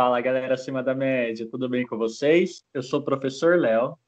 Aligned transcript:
Fala, 0.00 0.18
galera 0.22 0.54
acima 0.54 0.82
da 0.82 0.94
média, 0.94 1.46
tudo 1.46 1.68
bem 1.68 1.86
com 1.86 1.98
vocês? 1.98 2.64
Eu 2.72 2.82
sou 2.82 3.00
o 3.00 3.04
professor 3.04 3.58
Léo. 3.58 3.98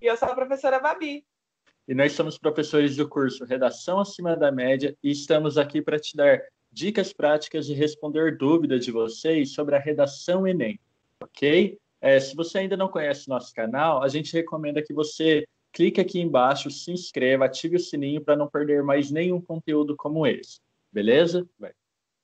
E 0.00 0.06
eu 0.06 0.16
sou 0.16 0.28
a 0.28 0.34
professora 0.34 0.80
Babi. 0.80 1.22
E 1.86 1.94
nós 1.94 2.12
somos 2.12 2.38
professores 2.38 2.96
do 2.96 3.06
curso 3.06 3.44
Redação 3.44 4.00
Acima 4.00 4.34
da 4.34 4.50
Média 4.50 4.96
e 5.02 5.10
estamos 5.10 5.58
aqui 5.58 5.82
para 5.82 5.98
te 5.98 6.16
dar 6.16 6.40
dicas 6.72 7.12
práticas 7.12 7.66
de 7.66 7.74
responder 7.74 8.38
dúvidas 8.38 8.86
de 8.86 8.90
vocês 8.90 9.52
sobre 9.52 9.76
a 9.76 9.78
redação 9.78 10.46
Enem, 10.46 10.80
ok? 11.22 11.78
É, 12.00 12.18
se 12.18 12.34
você 12.34 12.60
ainda 12.60 12.74
não 12.74 12.88
conhece 12.88 13.28
nosso 13.28 13.52
canal, 13.52 14.02
a 14.02 14.08
gente 14.08 14.32
recomenda 14.32 14.82
que 14.82 14.94
você 14.94 15.46
clique 15.74 16.00
aqui 16.00 16.22
embaixo, 16.22 16.70
se 16.70 16.90
inscreva, 16.90 17.44
ative 17.44 17.76
o 17.76 17.80
sininho 17.80 18.24
para 18.24 18.34
não 18.34 18.48
perder 18.48 18.82
mais 18.82 19.10
nenhum 19.10 19.42
conteúdo 19.42 19.94
como 19.94 20.26
esse, 20.26 20.58
beleza? 20.90 21.46
Vai. 21.58 21.74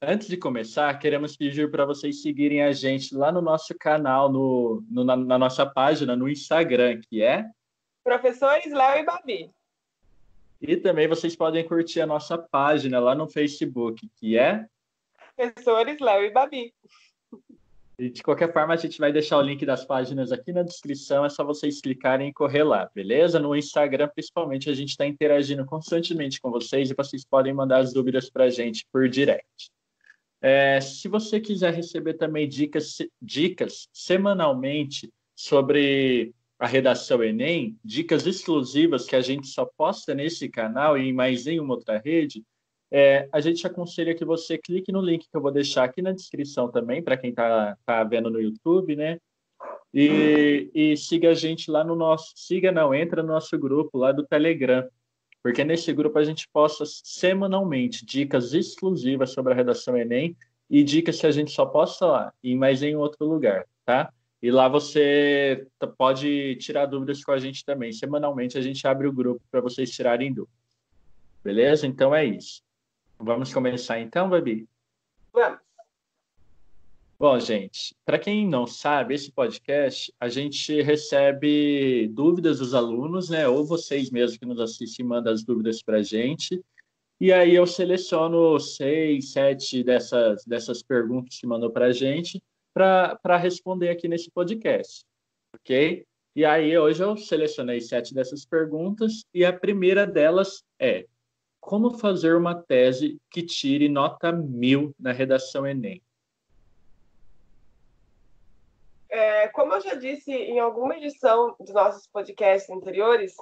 Antes 0.02 0.28
de 0.28 0.38
começar, 0.38 0.98
queremos 0.98 1.36
pedir 1.36 1.70
para 1.70 1.84
vocês 1.84 2.22
seguirem 2.22 2.62
a 2.62 2.72
gente 2.72 3.14
lá 3.14 3.30
no 3.30 3.42
nosso 3.42 3.74
canal, 3.78 4.32
no, 4.32 4.82
no 4.90 5.04
na, 5.04 5.14
na, 5.14 5.38
nossa 5.38 5.66
página 5.66 6.16
no 6.16 6.26
Instagram, 6.26 7.02
que 7.02 7.22
é 7.22 7.44
Professores 8.02 8.72
Léo 8.72 9.02
e 9.02 9.04
Babi. 9.04 9.50
E 10.58 10.74
também 10.78 11.06
vocês 11.06 11.36
podem 11.36 11.68
curtir 11.68 12.00
a 12.00 12.06
nossa 12.06 12.38
página 12.38 12.98
lá 12.98 13.14
no 13.14 13.28
Facebook, 13.28 14.08
que 14.16 14.38
é 14.38 14.64
Professores 15.36 16.00
Léo 16.00 16.24
e 16.24 16.30
Babi. 16.30 16.74
E 17.98 18.08
de 18.08 18.22
qualquer 18.22 18.50
forma, 18.54 18.72
a 18.72 18.78
gente 18.78 18.98
vai 18.98 19.12
deixar 19.12 19.36
o 19.36 19.42
link 19.42 19.66
das 19.66 19.84
páginas 19.84 20.32
aqui 20.32 20.50
na 20.50 20.62
descrição, 20.62 21.26
é 21.26 21.28
só 21.28 21.44
vocês 21.44 21.78
clicarem 21.78 22.30
e 22.30 22.32
correr 22.32 22.62
lá, 22.62 22.90
beleza? 22.94 23.38
No 23.38 23.54
Instagram, 23.54 24.08
principalmente, 24.08 24.70
a 24.70 24.74
gente 24.74 24.88
está 24.88 25.06
interagindo 25.06 25.66
constantemente 25.66 26.40
com 26.40 26.50
vocês 26.50 26.90
e 26.90 26.94
vocês 26.94 27.22
podem 27.22 27.52
mandar 27.52 27.80
as 27.80 27.92
dúvidas 27.92 28.30
para 28.30 28.44
a 28.44 28.50
gente 28.50 28.86
por 28.90 29.06
direct. 29.06 29.70
É, 30.42 30.80
se 30.80 31.06
você 31.08 31.38
quiser 31.38 31.74
receber 31.74 32.14
também 32.14 32.48
dicas, 32.48 32.98
dicas 33.20 33.88
semanalmente 33.92 35.12
sobre 35.36 36.32
a 36.58 36.66
redação 36.66 37.22
Enem, 37.22 37.78
dicas 37.84 38.26
exclusivas 38.26 39.06
que 39.06 39.16
a 39.16 39.20
gente 39.20 39.46
só 39.48 39.64
posta 39.64 40.14
nesse 40.14 40.48
canal 40.48 40.96
e 40.96 41.08
em 41.08 41.12
mais 41.12 41.44
nenhuma 41.44 41.74
outra 41.74 41.98
rede, 41.98 42.42
é, 42.90 43.28
a 43.32 43.40
gente 43.40 43.66
aconselha 43.66 44.14
que 44.14 44.24
você 44.24 44.58
clique 44.58 44.90
no 44.90 45.00
link 45.00 45.28
que 45.28 45.36
eu 45.36 45.40
vou 45.40 45.52
deixar 45.52 45.84
aqui 45.84 46.02
na 46.02 46.12
descrição 46.12 46.70
também, 46.70 47.02
para 47.02 47.16
quem 47.16 47.30
está 47.30 47.76
tá 47.86 48.02
vendo 48.02 48.30
no 48.30 48.40
YouTube, 48.40 48.96
né? 48.96 49.18
E, 49.92 50.70
e 50.74 50.96
siga 50.96 51.30
a 51.30 51.34
gente 51.34 51.70
lá 51.70 51.84
no 51.84 51.94
nosso. 51.94 52.32
Siga, 52.36 52.70
não, 52.72 52.94
entra 52.94 53.22
no 53.22 53.28
nosso 53.28 53.56
grupo 53.58 53.98
lá 53.98 54.12
do 54.12 54.26
Telegram 54.26 54.86
porque 55.42 55.64
nesse 55.64 55.92
grupo 55.92 56.18
a 56.18 56.24
gente 56.24 56.48
posta 56.48 56.84
semanalmente 56.86 58.04
dicas 58.04 58.52
exclusivas 58.52 59.30
sobre 59.30 59.52
a 59.52 59.56
redação 59.56 59.96
Enem 59.96 60.36
e 60.68 60.82
dicas 60.82 61.20
que 61.20 61.26
a 61.26 61.30
gente 61.30 61.50
só 61.50 61.66
posta 61.66 62.06
lá 62.06 62.32
e 62.42 62.54
mais 62.54 62.82
em 62.82 62.94
outro 62.94 63.26
lugar, 63.26 63.66
tá? 63.84 64.12
E 64.42 64.50
lá 64.50 64.68
você 64.68 65.66
pode 65.98 66.56
tirar 66.56 66.86
dúvidas 66.86 67.22
com 67.22 67.32
a 67.32 67.38
gente 67.38 67.64
também. 67.64 67.92
Semanalmente 67.92 68.56
a 68.56 68.60
gente 68.60 68.86
abre 68.86 69.06
o 69.06 69.12
grupo 69.12 69.42
para 69.50 69.60
vocês 69.60 69.90
tirarem 69.90 70.32
dúvidas. 70.32 70.58
Beleza? 71.44 71.86
Então 71.86 72.14
é 72.14 72.24
isso. 72.24 72.62
Vamos 73.18 73.52
começar 73.52 74.00
então, 74.00 74.30
Babi? 74.30 74.66
Vamos. 75.32 75.69
Bom, 77.20 77.38
gente, 77.38 77.94
para 78.02 78.18
quem 78.18 78.48
não 78.48 78.66
sabe, 78.66 79.14
esse 79.14 79.30
podcast 79.30 80.10
a 80.18 80.26
gente 80.30 80.80
recebe 80.80 82.08
dúvidas 82.14 82.60
dos 82.60 82.72
alunos, 82.72 83.28
né? 83.28 83.46
Ou 83.46 83.62
vocês 83.62 84.10
mesmos 84.10 84.38
que 84.38 84.46
nos 84.46 84.58
assistem 84.58 85.04
mandam 85.04 85.30
as 85.30 85.44
dúvidas 85.44 85.82
para 85.82 85.98
a 85.98 86.02
gente. 86.02 86.64
E 87.20 87.30
aí 87.30 87.54
eu 87.54 87.66
seleciono 87.66 88.58
seis, 88.58 89.32
sete 89.32 89.84
dessas, 89.84 90.46
dessas 90.46 90.82
perguntas 90.82 91.38
que 91.38 91.46
mandou 91.46 91.70
para 91.70 91.88
a 91.88 91.92
gente 91.92 92.42
para 92.72 93.36
responder 93.36 93.90
aqui 93.90 94.08
nesse 94.08 94.30
podcast, 94.30 95.04
ok? 95.54 96.06
E 96.34 96.42
aí 96.42 96.78
hoje 96.78 97.04
eu 97.04 97.18
selecionei 97.18 97.82
sete 97.82 98.14
dessas 98.14 98.46
perguntas 98.46 99.26
e 99.34 99.44
a 99.44 99.52
primeira 99.52 100.06
delas 100.06 100.64
é 100.78 101.04
como 101.60 101.98
fazer 101.98 102.34
uma 102.34 102.54
tese 102.54 103.18
que 103.30 103.42
tire 103.42 103.90
nota 103.90 104.32
mil 104.32 104.94
na 104.98 105.12
redação 105.12 105.66
Enem? 105.66 106.00
É, 109.10 109.48
como 109.48 109.74
eu 109.74 109.80
já 109.80 109.94
disse 109.94 110.32
em 110.32 110.60
alguma 110.60 110.96
edição 110.96 111.56
dos 111.58 111.74
nossos 111.74 112.06
podcasts 112.06 112.70
anteriores, 112.70 113.34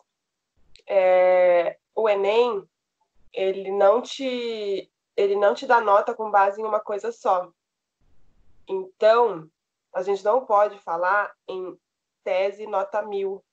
é, 0.87 1.77
o 1.95 2.09
Enem 2.09 2.67
ele 3.35 3.71
não 3.71 4.01
te 4.01 4.91
ele 5.15 5.37
não 5.37 5.53
te 5.53 5.67
dá 5.67 5.81
nota 5.81 6.15
com 6.15 6.31
base 6.31 6.61
em 6.61 6.65
uma 6.65 6.81
coisa 6.81 7.11
só. 7.11 7.51
Então, 8.69 9.51
a 9.93 10.03
gente 10.03 10.25
não 10.25 10.47
pode 10.47 10.79
falar 10.79 11.35
em 11.49 11.77
tese 12.23 12.67
nota 12.67 13.03
mil, 13.03 13.45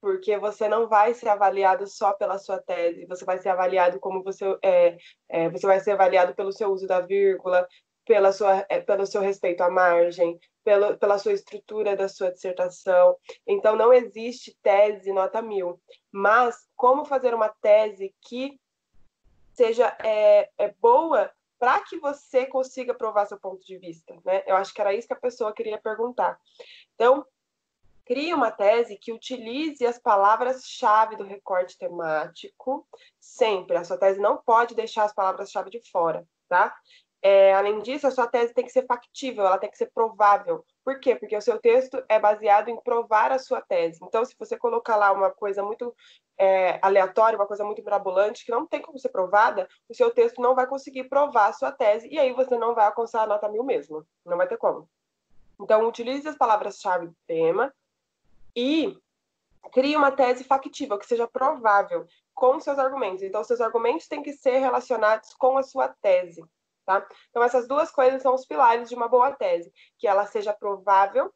porque 0.00 0.36
você 0.38 0.68
não 0.68 0.88
vai 0.88 1.14
ser 1.14 1.28
avaliado 1.28 1.86
só 1.86 2.12
pela 2.12 2.38
sua 2.38 2.58
tese, 2.58 3.06
você 3.06 3.24
vai 3.24 3.38
ser 3.38 3.50
avaliado 3.50 4.00
como 4.00 4.24
você 4.24 4.44
é, 4.62 4.98
é 5.28 5.48
você 5.48 5.66
vai 5.66 5.78
ser 5.78 5.92
avaliado 5.92 6.34
pelo 6.34 6.52
seu 6.52 6.70
uso 6.72 6.86
da 6.86 7.00
vírgula, 7.00 7.66
pela 8.08 8.32
sua, 8.32 8.64
é, 8.70 8.80
pelo 8.80 9.06
seu 9.06 9.20
respeito 9.20 9.60
à 9.60 9.70
margem, 9.70 10.40
pelo, 10.64 10.96
pela 10.96 11.18
sua 11.18 11.34
estrutura 11.34 11.94
da 11.94 12.08
sua 12.08 12.32
dissertação. 12.32 13.14
Então, 13.46 13.76
não 13.76 13.92
existe 13.92 14.56
tese 14.62 15.12
nota 15.12 15.42
mil. 15.42 15.78
Mas, 16.10 16.66
como 16.74 17.04
fazer 17.04 17.34
uma 17.34 17.50
tese 17.50 18.14
que 18.22 18.58
seja 19.52 19.94
é, 20.02 20.48
é 20.56 20.74
boa 20.80 21.30
para 21.58 21.80
que 21.80 21.98
você 21.98 22.46
consiga 22.46 22.94
provar 22.94 23.26
seu 23.26 23.38
ponto 23.38 23.62
de 23.62 23.76
vista? 23.76 24.16
Né? 24.24 24.42
Eu 24.46 24.56
acho 24.56 24.72
que 24.72 24.80
era 24.80 24.94
isso 24.94 25.06
que 25.06 25.12
a 25.12 25.20
pessoa 25.20 25.52
queria 25.52 25.76
perguntar. 25.76 26.40
Então, 26.94 27.26
crie 28.06 28.32
uma 28.32 28.50
tese 28.50 28.96
que 28.96 29.12
utilize 29.12 29.84
as 29.84 29.98
palavras-chave 29.98 31.14
do 31.14 31.24
recorte 31.24 31.76
temático 31.76 32.88
sempre. 33.20 33.76
A 33.76 33.84
sua 33.84 33.98
tese 33.98 34.18
não 34.18 34.38
pode 34.38 34.74
deixar 34.74 35.04
as 35.04 35.12
palavras-chave 35.12 35.68
de 35.68 35.82
fora, 35.90 36.26
tá? 36.48 36.74
É, 37.20 37.52
além 37.54 37.80
disso, 37.80 38.06
a 38.06 38.10
sua 38.12 38.28
tese 38.28 38.54
tem 38.54 38.64
que 38.64 38.70
ser 38.70 38.86
factível, 38.86 39.44
ela 39.44 39.58
tem 39.58 39.70
que 39.70 39.76
ser 39.76 39.90
provável. 39.92 40.64
Por 40.84 41.00
quê? 41.00 41.16
Porque 41.16 41.36
o 41.36 41.42
seu 41.42 41.58
texto 41.58 42.02
é 42.08 42.18
baseado 42.18 42.68
em 42.68 42.80
provar 42.80 43.32
a 43.32 43.38
sua 43.38 43.60
tese. 43.60 43.98
Então, 44.02 44.24
se 44.24 44.36
você 44.38 44.56
colocar 44.56 44.96
lá 44.96 45.10
uma 45.10 45.30
coisa 45.30 45.62
muito 45.62 45.92
é, 46.38 46.78
aleatória, 46.80 47.36
uma 47.36 47.46
coisa 47.46 47.64
muito 47.64 47.82
mirabolante, 47.82 48.44
que 48.44 48.52
não 48.52 48.66
tem 48.66 48.80
como 48.80 48.98
ser 48.98 49.08
provada, 49.08 49.68
o 49.88 49.94
seu 49.94 50.10
texto 50.12 50.40
não 50.40 50.54
vai 50.54 50.66
conseguir 50.68 51.04
provar 51.04 51.48
a 51.48 51.52
sua 51.52 51.72
tese, 51.72 52.08
e 52.08 52.18
aí 52.18 52.32
você 52.32 52.56
não 52.56 52.74
vai 52.74 52.86
alcançar 52.86 53.22
a 53.22 53.26
nota 53.26 53.48
mil 53.48 53.64
mesmo. 53.64 54.06
Não 54.24 54.36
vai 54.36 54.46
ter 54.46 54.56
como. 54.56 54.88
Então, 55.60 55.88
utilize 55.88 56.28
as 56.28 56.36
palavras-chave 56.36 57.08
do 57.08 57.16
tema 57.26 57.74
e 58.54 58.96
crie 59.72 59.96
uma 59.96 60.12
tese 60.12 60.44
factível, 60.44 60.96
que 60.98 61.06
seja 61.06 61.26
provável, 61.26 62.06
com 62.32 62.60
seus 62.60 62.78
argumentos. 62.78 63.24
Então, 63.24 63.42
seus 63.42 63.60
argumentos 63.60 64.06
têm 64.06 64.22
que 64.22 64.32
ser 64.32 64.58
relacionados 64.58 65.34
com 65.34 65.58
a 65.58 65.64
sua 65.64 65.88
tese. 65.88 66.44
Tá? 66.88 67.06
Então, 67.28 67.42
essas 67.42 67.68
duas 67.68 67.90
coisas 67.90 68.22
são 68.22 68.34
os 68.34 68.46
pilares 68.46 68.88
de 68.88 68.94
uma 68.94 69.08
boa 69.08 69.30
tese: 69.30 69.70
que 69.98 70.08
ela 70.08 70.24
seja 70.24 70.54
provável 70.54 71.30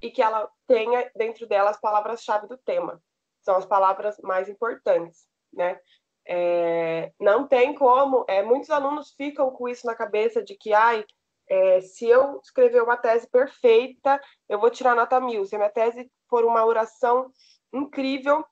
e 0.00 0.08
que 0.08 0.22
ela 0.22 0.48
tenha 0.68 1.10
dentro 1.16 1.48
dela 1.48 1.70
as 1.70 1.80
palavras-chave 1.80 2.46
do 2.46 2.56
tema. 2.56 3.02
São 3.40 3.56
as 3.56 3.66
palavras 3.66 4.16
mais 4.20 4.48
importantes, 4.48 5.26
né? 5.52 5.80
É, 6.24 7.12
não 7.18 7.48
tem 7.48 7.74
como. 7.74 8.24
É, 8.28 8.40
muitos 8.40 8.70
alunos 8.70 9.10
ficam 9.10 9.50
com 9.50 9.68
isso 9.68 9.84
na 9.84 9.96
cabeça 9.96 10.44
de 10.44 10.54
que, 10.54 10.72
ai, 10.72 11.04
é, 11.48 11.80
se 11.80 12.06
eu 12.06 12.38
escrever 12.40 12.80
uma 12.80 12.96
tese 12.96 13.26
perfeita, 13.26 14.20
eu 14.48 14.60
vou 14.60 14.70
tirar 14.70 14.94
nota 14.94 15.18
mil. 15.18 15.44
Se 15.44 15.56
a 15.56 15.58
minha 15.58 15.70
tese 15.72 16.08
for 16.30 16.44
uma 16.44 16.64
oração 16.64 17.32
incrível, 17.72 18.44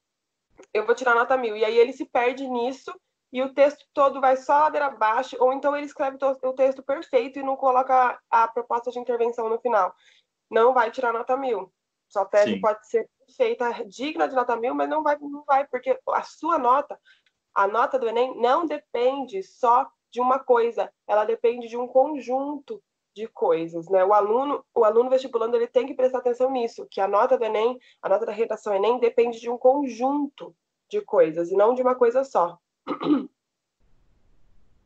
eu 0.75 0.85
vou 0.85 0.95
tirar 0.97 1.15
nota 1.15 1.37
mil. 1.37 1.57
E 1.57 1.65
aí 1.65 1.79
ele 1.79 1.93
se 1.93 2.05
perde 2.05 2.49
nisso 2.49 2.93
e 3.33 3.43
o 3.43 3.53
texto 3.53 3.85
todo 3.93 4.21
vai 4.21 4.37
só 4.37 4.61
ladeira 4.61 4.87
abaixo, 4.87 5.37
ou 5.41 5.53
então 5.53 5.77
ele 5.77 5.87
escreve 5.87 6.17
o 6.23 6.53
texto 6.53 6.83
perfeito 6.83 7.39
e 7.39 7.43
não 7.43 7.57
coloca 7.57 8.19
a 8.31 8.49
proposta 8.49 8.91
de 8.91 8.99
intervenção 8.99 9.49
no 9.49 9.59
final. 9.59 9.95
Não 10.51 10.73
vai 10.73 10.91
tirar 10.91 11.13
nota 11.13 11.37
mil. 11.37 11.73
Sua 12.09 12.25
tese 12.25 12.53
Sim. 12.53 12.61
pode 12.61 12.87
ser 12.89 13.09
feita 13.37 13.85
digna 13.87 14.29
de 14.29 14.35
nota 14.35 14.57
mil, 14.57 14.75
mas 14.75 14.89
não 14.89 15.03
vai, 15.03 15.19
não 15.21 15.45
vai, 15.45 15.67
porque 15.67 15.99
a 16.09 16.23
sua 16.23 16.57
nota, 16.59 16.99
a 17.55 17.67
nota 17.67 17.99
do 17.99 18.09
Enem, 18.09 18.41
não 18.41 18.65
depende 18.65 19.43
só 19.43 19.89
de 20.11 20.21
uma 20.21 20.39
coisa, 20.39 20.93
ela 21.07 21.25
depende 21.25 21.69
de 21.69 21.77
um 21.77 21.87
conjunto 21.89 22.83
de 23.15 23.27
coisas, 23.27 23.89
né? 23.89 24.05
O 24.05 24.13
aluno, 24.13 24.65
o 24.75 24.85
aluno 24.85 25.11
vestibulando, 25.11 25.57
ele 25.57 25.67
tem 25.67 25.87
que 25.87 25.95
prestar 25.95 26.19
atenção 26.19 26.51
nisso, 26.51 26.87
que 26.91 27.01
a 27.01 27.09
nota 27.09 27.37
do 27.37 27.45
Enem, 27.45 27.79
a 28.03 28.09
nota 28.09 28.27
da 28.27 28.33
redação 28.33 28.75
Enem 28.75 28.99
depende 29.01 29.41
de 29.41 29.51
um 29.51 29.59
conjunto 29.59 30.55
de 30.89 31.01
coisas 31.01 31.51
e 31.51 31.57
não 31.57 31.75
de 31.75 31.83
uma 31.83 31.95
coisa 31.95 32.23
só. 32.23 32.59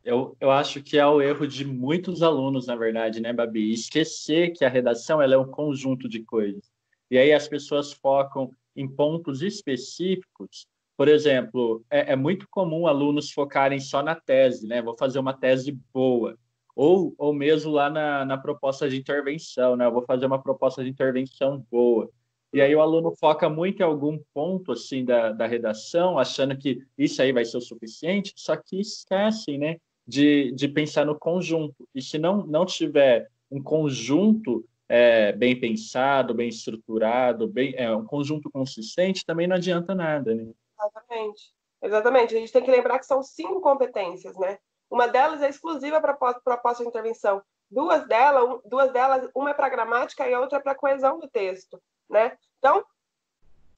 Eu, 0.02 0.35
eu 0.41 0.50
acho 0.50 0.82
que 0.82 0.99
é 0.99 1.06
o 1.06 1.20
erro 1.20 1.47
de 1.47 1.64
muitos 1.64 2.23
alunos, 2.23 2.67
na 2.67 2.75
verdade, 2.75 3.20
né, 3.20 3.32
Babi? 3.32 3.73
Esquecer 3.73 4.52
que 4.52 4.64
a 4.64 4.69
redação 4.69 5.20
ela 5.20 5.35
é 5.35 5.38
um 5.38 5.50
conjunto 5.50 6.08
de 6.08 6.23
coisas. 6.23 6.70
E 7.11 7.19
aí 7.19 7.32
as 7.32 7.47
pessoas 7.47 7.93
focam 7.93 8.50
em 8.75 8.88
pontos 8.88 9.43
específicos. 9.43 10.67
Por 10.97 11.08
exemplo, 11.08 11.85
é, 11.91 12.12
é 12.12 12.17
muito 12.17 12.47
comum 12.50 12.87
alunos 12.87 13.31
focarem 13.31 13.81
só 13.81 14.02
na 14.02 14.14
tese, 14.14 14.67
né? 14.67 14.81
Vou 14.81 14.97
fazer 14.97 15.19
uma 15.19 15.35
tese 15.35 15.73
boa. 15.93 16.37
Ou, 16.75 17.14
ou 17.19 17.35
mesmo 17.35 17.70
lá 17.70 17.91
na, 17.91 18.25
na 18.25 18.38
proposta 18.38 18.88
de 18.88 18.97
intervenção, 18.97 19.76
né? 19.76 19.87
Eu 19.87 19.93
vou 19.93 20.02
fazer 20.02 20.26
uma 20.26 20.43
proposta 20.43 20.82
de 20.82 20.91
intervenção 20.91 21.64
boa. 21.70 22.11
E 22.52 22.61
aí 22.61 22.75
o 22.75 22.81
aluno 22.81 23.14
foca 23.17 23.49
muito 23.49 23.81
em 23.81 23.85
algum 23.85 24.19
ponto 24.35 24.73
assim 24.73 25.05
da, 25.05 25.31
da 25.31 25.47
redação, 25.47 26.19
achando 26.19 26.56
que 26.56 26.85
isso 26.99 27.23
aí 27.23 27.32
vai 27.32 27.44
ser 27.44 27.58
o 27.58 27.61
suficiente, 27.61 28.32
só 28.37 28.56
que 28.56 28.81
esquecem, 28.81 29.56
né, 29.58 29.76
de, 30.06 30.50
de 30.52 30.67
pensar 30.67 31.06
no 31.06 31.19
conjunto. 31.19 31.88
E 31.94 32.02
se 32.02 32.19
não, 32.19 32.44
não 32.47 32.67
tiver 32.67 33.29
um 33.50 33.62
conjunto 33.62 34.64
é, 34.88 35.31
bem 35.32 35.58
pensado, 35.58 36.35
bem 36.35 36.49
estruturado, 36.49 37.47
bem, 37.47 37.73
é, 37.76 37.94
um 37.94 38.05
conjunto 38.05 38.50
consistente, 38.50 39.25
também 39.25 39.47
não 39.47 39.55
adianta 39.55 39.94
nada, 39.94 40.35
né? 40.35 40.50
Exatamente. 40.76 41.52
Exatamente. 41.82 42.37
A 42.37 42.38
gente 42.41 42.52
tem 42.52 42.62
que 42.62 42.70
lembrar 42.70 42.99
que 42.99 43.06
são 43.06 43.23
cinco 43.23 43.61
competências, 43.61 44.37
né? 44.37 44.58
Uma 44.91 45.06
delas 45.06 45.41
é 45.43 45.49
exclusiva 45.49 46.00
para 46.00 46.14
proposta 46.14 46.82
de 46.82 46.88
intervenção. 46.88 47.41
Duas 47.70 48.06
delas, 48.08 48.61
duas 48.64 48.93
delas, 48.93 49.31
uma 49.32 49.50
é 49.50 49.55
para 49.55 49.69
gramática 49.69 50.29
e 50.29 50.35
a 50.35 50.41
outra 50.41 50.58
é 50.58 50.61
para 50.61 50.75
coesão 50.75 51.20
do 51.20 51.29
texto, 51.29 51.81
né? 52.11 52.37
Então, 52.59 52.85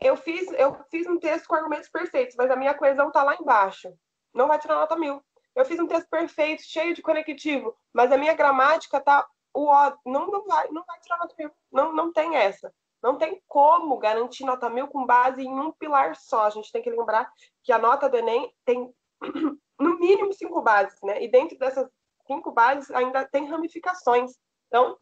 eu 0.00 0.16
fiz, 0.16 0.50
eu 0.52 0.74
fiz 0.90 1.06
um 1.06 1.18
texto 1.18 1.46
com 1.46 1.54
argumentos 1.54 1.88
perfeitos, 1.88 2.34
mas 2.36 2.50
a 2.50 2.56
minha 2.56 2.74
coesão 2.74 3.08
está 3.08 3.22
lá 3.22 3.36
embaixo. 3.36 3.92
Não 4.34 4.48
vai 4.48 4.58
tirar 4.58 4.74
nota 4.74 4.96
mil. 4.96 5.22
Eu 5.54 5.64
fiz 5.64 5.78
um 5.78 5.86
texto 5.86 6.08
perfeito, 6.08 6.62
cheio 6.62 6.94
de 6.94 7.02
conectivo, 7.02 7.76
mas 7.92 8.10
a 8.10 8.16
minha 8.16 8.34
gramática 8.34 8.96
está 8.96 9.26
o 9.54 9.70
não, 10.06 10.28
não 10.28 10.44
vai, 10.46 10.68
não 10.70 10.82
vai 10.84 10.98
tirar 11.00 11.18
nota 11.18 11.34
mil. 11.38 11.50
Não, 11.70 11.92
não 11.92 12.12
tem 12.12 12.36
essa. 12.36 12.72
Não 13.02 13.18
tem 13.18 13.42
como 13.46 13.98
garantir 13.98 14.44
nota 14.44 14.70
mil 14.70 14.88
com 14.88 15.04
base 15.04 15.42
em 15.42 15.50
um 15.50 15.70
pilar 15.72 16.16
só. 16.16 16.46
A 16.46 16.50
gente 16.50 16.72
tem 16.72 16.80
que 16.80 16.90
lembrar 16.90 17.30
que 17.62 17.72
a 17.72 17.78
nota 17.78 18.08
do 18.08 18.16
Enem 18.16 18.52
tem 18.64 18.92
no 19.78 19.98
mínimo 19.98 20.32
cinco 20.32 20.62
bases, 20.62 20.98
né? 21.02 21.22
E 21.22 21.28
dentro 21.28 21.58
dessas 21.58 21.88
cinco 22.26 22.50
bases 22.50 22.90
ainda 22.90 23.24
tem 23.26 23.46
ramificações. 23.46 24.32
Então, 24.68 24.96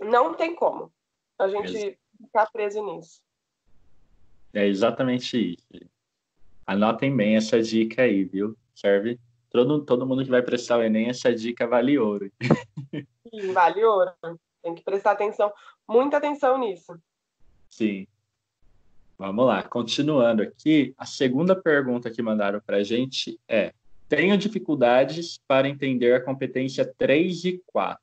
não 0.00 0.34
tem 0.34 0.54
como 0.54 0.92
a 1.38 1.48
gente 1.48 1.98
ficar 2.26 2.50
preso 2.50 2.84
nisso. 2.84 3.20
É 4.52 4.66
exatamente 4.66 5.54
isso. 5.54 5.90
Anotem 6.66 7.14
bem 7.14 7.36
essa 7.36 7.62
dica 7.62 8.02
aí, 8.02 8.24
viu? 8.24 8.56
Serve 8.74 9.18
todo, 9.50 9.84
todo 9.84 10.06
mundo 10.06 10.24
que 10.24 10.30
vai 10.30 10.42
prestar 10.42 10.78
o 10.78 10.82
Enem, 10.82 11.08
essa 11.08 11.34
dica 11.34 11.66
vale 11.66 11.98
ouro. 11.98 12.30
Sim, 13.30 13.52
vale 13.52 13.84
ouro. 13.84 14.12
Tem 14.62 14.74
que 14.74 14.82
prestar 14.82 15.12
atenção, 15.12 15.52
muita 15.88 16.16
atenção 16.16 16.58
nisso. 16.58 16.98
Sim. 17.70 18.06
Vamos 19.16 19.46
lá, 19.46 19.62
continuando 19.62 20.42
aqui, 20.42 20.94
a 20.96 21.04
segunda 21.04 21.56
pergunta 21.56 22.10
que 22.10 22.22
mandaram 22.22 22.60
para 22.60 22.76
a 22.76 22.82
gente 22.84 23.38
é: 23.48 23.72
tenho 24.08 24.38
dificuldades 24.38 25.38
para 25.46 25.68
entender 25.68 26.14
a 26.14 26.24
competência 26.24 26.84
3 26.96 27.44
e 27.44 27.62
4. 27.66 28.00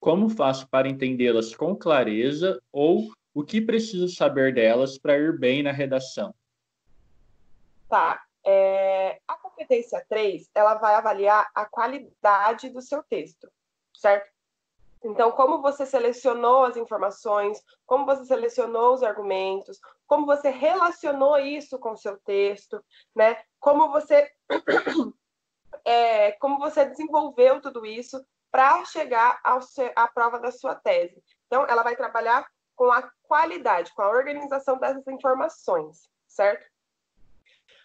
Como 0.00 0.28
faço 0.28 0.68
para 0.68 0.88
entendê-las 0.88 1.54
com 1.54 1.76
clareza 1.76 2.60
ou 2.72 3.12
o 3.40 3.44
que 3.44 3.60
preciso 3.60 4.08
saber 4.08 4.54
delas 4.54 4.98
para 4.98 5.16
ir 5.16 5.38
bem 5.38 5.62
na 5.62 5.72
redação? 5.72 6.34
Tá. 7.88 8.22
É, 8.44 9.20
a 9.26 9.34
competência 9.34 10.04
3, 10.08 10.50
ela 10.54 10.74
vai 10.74 10.94
avaliar 10.94 11.50
a 11.54 11.66
qualidade 11.66 12.70
do 12.70 12.80
seu 12.80 13.02
texto, 13.02 13.50
certo? 13.94 14.30
Então, 15.02 15.32
como 15.32 15.62
você 15.62 15.86
selecionou 15.86 16.64
as 16.64 16.76
informações, 16.76 17.62
como 17.86 18.04
você 18.04 18.24
selecionou 18.26 18.94
os 18.94 19.02
argumentos, 19.02 19.78
como 20.06 20.26
você 20.26 20.50
relacionou 20.50 21.38
isso 21.38 21.78
com 21.78 21.92
o 21.92 21.96
seu 21.96 22.18
texto, 22.18 22.82
né? 23.14 23.42
Como 23.58 23.90
você, 23.90 24.30
é, 25.84 26.32
como 26.32 26.58
você 26.58 26.84
desenvolveu 26.84 27.60
tudo 27.60 27.86
isso 27.86 28.22
para 28.50 28.84
chegar 28.84 29.40
à 29.96 30.08
prova 30.08 30.38
da 30.38 30.50
sua 30.50 30.74
tese. 30.74 31.22
Então, 31.46 31.64
ela 31.66 31.82
vai 31.82 31.96
trabalhar 31.96 32.46
com 32.80 32.90
a 32.90 33.10
qualidade, 33.24 33.92
com 33.92 34.00
a 34.00 34.08
organização 34.08 34.78
dessas 34.78 35.06
informações, 35.06 36.08
certo? 36.26 36.66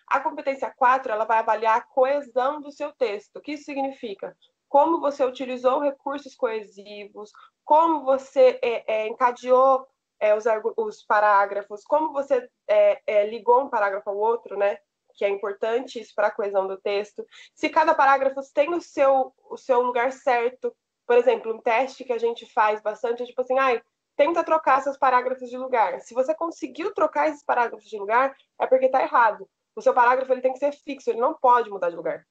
A 0.08 0.22
competência 0.22 0.74
4, 0.74 1.12
ela 1.12 1.26
vai 1.26 1.40
avaliar 1.40 1.78
a 1.78 1.82
coesão 1.82 2.62
do 2.62 2.72
seu 2.72 2.94
texto. 2.94 3.36
O 3.36 3.42
que 3.42 3.54
isso 3.54 3.66
significa? 3.66 4.34
como 4.76 5.00
você 5.00 5.24
utilizou 5.24 5.80
recursos 5.80 6.36
coesivos, 6.36 7.32
como 7.64 8.04
você 8.04 8.60
é, 8.62 8.84
é, 8.94 9.08
encadeou 9.08 9.88
é, 10.20 10.36
os, 10.36 10.44
os, 10.76 11.02
parágrafos, 11.04 11.86
como 11.86 12.12
você 12.12 12.50
é, 12.68 13.02
é, 13.08 13.26
ligou 13.26 13.62
um 13.62 13.70
parágrafo 13.70 14.10
ao 14.10 14.18
outro, 14.18 14.58
né? 14.58 14.78
Que 15.14 15.24
é 15.24 15.30
importante 15.30 16.00
isso 16.00 16.14
para 16.14 16.28
a 16.28 16.32
coesão 16.32 16.68
do 16.68 16.76
texto. 16.78 17.26
Se 17.54 17.70
cada 17.70 17.96
parágrafo 17.96 18.42
tem 18.54 18.74
o 18.74 18.82
seu, 18.82 19.34
o 19.50 19.56
seu 19.56 19.82
lugar 19.82 20.12
certo. 20.12 20.76
Por 21.08 21.16
exemplo, 21.16 21.54
um 21.54 21.62
teste 21.62 22.04
que 22.04 22.12
a 22.12 22.18
gente 22.18 22.46
faz 22.52 22.82
bastante 22.82 23.24
é 23.24 23.26
tipo 23.26 23.42
assim, 23.42 23.58
ai, 23.58 23.82
tenta 24.16 24.44
trocar 24.44 24.82
seus 24.82 24.98
parágrafos 24.98 25.50
de 25.50 25.58
lugar. 25.58 26.00
Se 26.02 26.14
você 26.14 26.34
conseguiu 26.34 26.94
trocar 26.94 27.28
esses 27.28 27.44
parágrafos 27.44 27.90
de 27.90 27.98
lugar, 27.98 28.36
é 28.60 28.66
porque 28.66 28.86
está 28.86 29.02
errado. 29.02 29.48
O 29.76 29.82
seu 29.82 29.94
parágrafo 29.94 30.32
ele 30.32 30.42
tem 30.42 30.54
que 30.54 30.60
ser 30.60 30.72
fixo, 30.72 31.10
ele 31.10 31.20
não 31.20 31.34
pode 31.34 31.70
mudar 31.70 31.90
de 31.90 31.96
lugar 31.96 32.26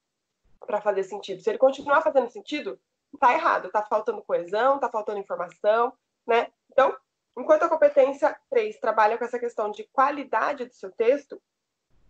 para 0.65 0.81
fazer 0.81 1.03
sentido. 1.03 1.41
Se 1.41 1.49
ele 1.49 1.59
continuar 1.59 2.01
fazendo 2.01 2.29
sentido, 2.29 2.79
tá 3.19 3.33
errado, 3.33 3.69
tá 3.69 3.83
faltando 3.83 4.23
coesão, 4.23 4.79
tá 4.79 4.89
faltando 4.89 5.19
informação, 5.19 5.93
né? 6.25 6.51
Então, 6.71 6.95
enquanto 7.37 7.63
a 7.63 7.69
competência 7.69 8.35
3 8.49 8.79
trabalha 8.79 9.17
com 9.17 9.25
essa 9.25 9.39
questão 9.39 9.69
de 9.69 9.83
qualidade 9.85 10.65
do 10.65 10.73
seu 10.73 10.91
texto, 10.91 11.39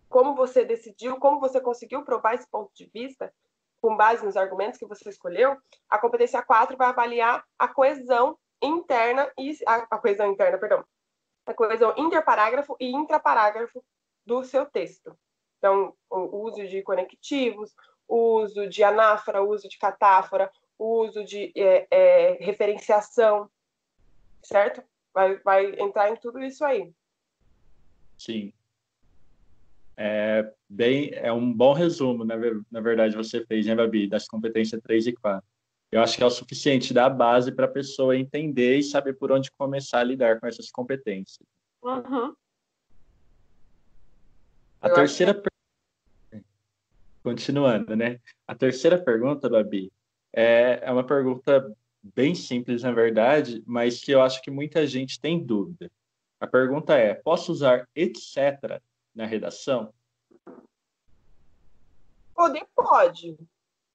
como 0.08 0.34
você 0.34 0.64
decidiu, 0.64 1.18
como 1.18 1.38
você 1.38 1.60
conseguiu 1.60 2.02
provar 2.02 2.34
esse 2.34 2.48
ponto 2.48 2.72
de 2.74 2.86
vista, 2.86 3.32
com 3.80 3.96
base 3.96 4.24
nos 4.24 4.36
argumentos 4.36 4.78
que 4.78 4.86
você 4.86 5.10
escolheu, 5.10 5.56
a 5.88 5.98
competência 5.98 6.42
4 6.42 6.76
vai 6.76 6.88
avaliar 6.88 7.44
a 7.58 7.68
coesão 7.68 8.38
interna 8.62 9.30
e 9.38 9.56
a, 9.66 9.98
coesão 9.98 10.30
interna, 10.30 10.58
perdão, 10.58 10.84
a 11.46 11.54
coesão 11.54 11.94
interparágrafo 11.96 12.76
e 12.80 12.90
intraparágrafo 12.90 13.84
do 14.24 14.44
seu 14.44 14.66
texto. 14.66 15.16
Então, 15.58 15.94
o 16.10 16.44
uso 16.44 16.66
de 16.66 16.82
conectivos, 16.82 17.74
o 18.06 18.40
uso 18.40 18.68
de 18.68 18.82
anáfora, 18.82 19.42
o 19.42 19.50
uso 19.50 19.68
de 19.68 19.78
catáfora, 19.78 20.50
o 20.78 21.04
uso 21.04 21.24
de 21.24 21.52
é, 21.56 21.86
é, 21.90 22.32
referenciação, 22.40 23.48
certo? 24.42 24.82
Vai, 25.12 25.36
vai 25.38 25.80
entrar 25.80 26.10
em 26.10 26.16
tudo 26.16 26.42
isso 26.42 26.64
aí. 26.64 26.92
Sim. 28.18 28.52
É, 29.96 30.52
bem, 30.68 31.10
é 31.14 31.32
um 31.32 31.50
bom 31.52 31.72
resumo, 31.72 32.24
na, 32.24 32.36
na 32.70 32.80
verdade, 32.80 33.16
você 33.16 33.44
fez, 33.46 33.64
né, 33.64 33.74
Babi, 33.74 34.06
das 34.06 34.28
competências 34.28 34.80
3 34.82 35.06
e 35.06 35.12
4. 35.14 35.55
Eu 35.90 36.00
acho 36.00 36.16
que 36.16 36.22
é 36.22 36.26
o 36.26 36.30
suficiente 36.30 36.92
dar 36.92 37.08
base 37.10 37.52
para 37.52 37.66
a 37.66 37.70
pessoa 37.70 38.16
entender 38.16 38.78
e 38.78 38.82
saber 38.82 39.14
por 39.14 39.30
onde 39.30 39.50
começar 39.52 40.00
a 40.00 40.04
lidar 40.04 40.40
com 40.40 40.46
essas 40.46 40.70
competências. 40.70 41.46
Uhum. 41.82 42.34
A 44.80 44.88
Eu 44.88 44.94
terceira 44.94 45.34
que... 45.34 45.48
Continuando, 47.22 47.96
né? 47.96 48.20
A 48.46 48.54
terceira 48.54 49.02
pergunta, 49.02 49.48
Babi, 49.48 49.92
é, 50.32 50.80
é 50.82 50.92
uma 50.92 51.04
pergunta 51.04 51.74
bem 52.14 52.34
simples, 52.34 52.82
na 52.82 52.92
verdade, 52.92 53.62
mas 53.66 54.00
que 54.00 54.12
eu 54.12 54.22
acho 54.22 54.40
que 54.42 54.50
muita 54.50 54.86
gente 54.86 55.20
tem 55.20 55.44
dúvida. 55.44 55.90
A 56.38 56.46
pergunta 56.46 56.94
é: 56.94 57.14
posso 57.14 57.50
usar 57.50 57.88
etc. 57.94 58.80
na 59.14 59.26
redação? 59.26 59.92
Poder 62.34 62.66
pode, 62.74 63.36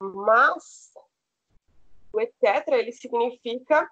mas 0.01 0.91
etc. 2.19 2.67
ele 2.69 2.91
significa 2.91 3.89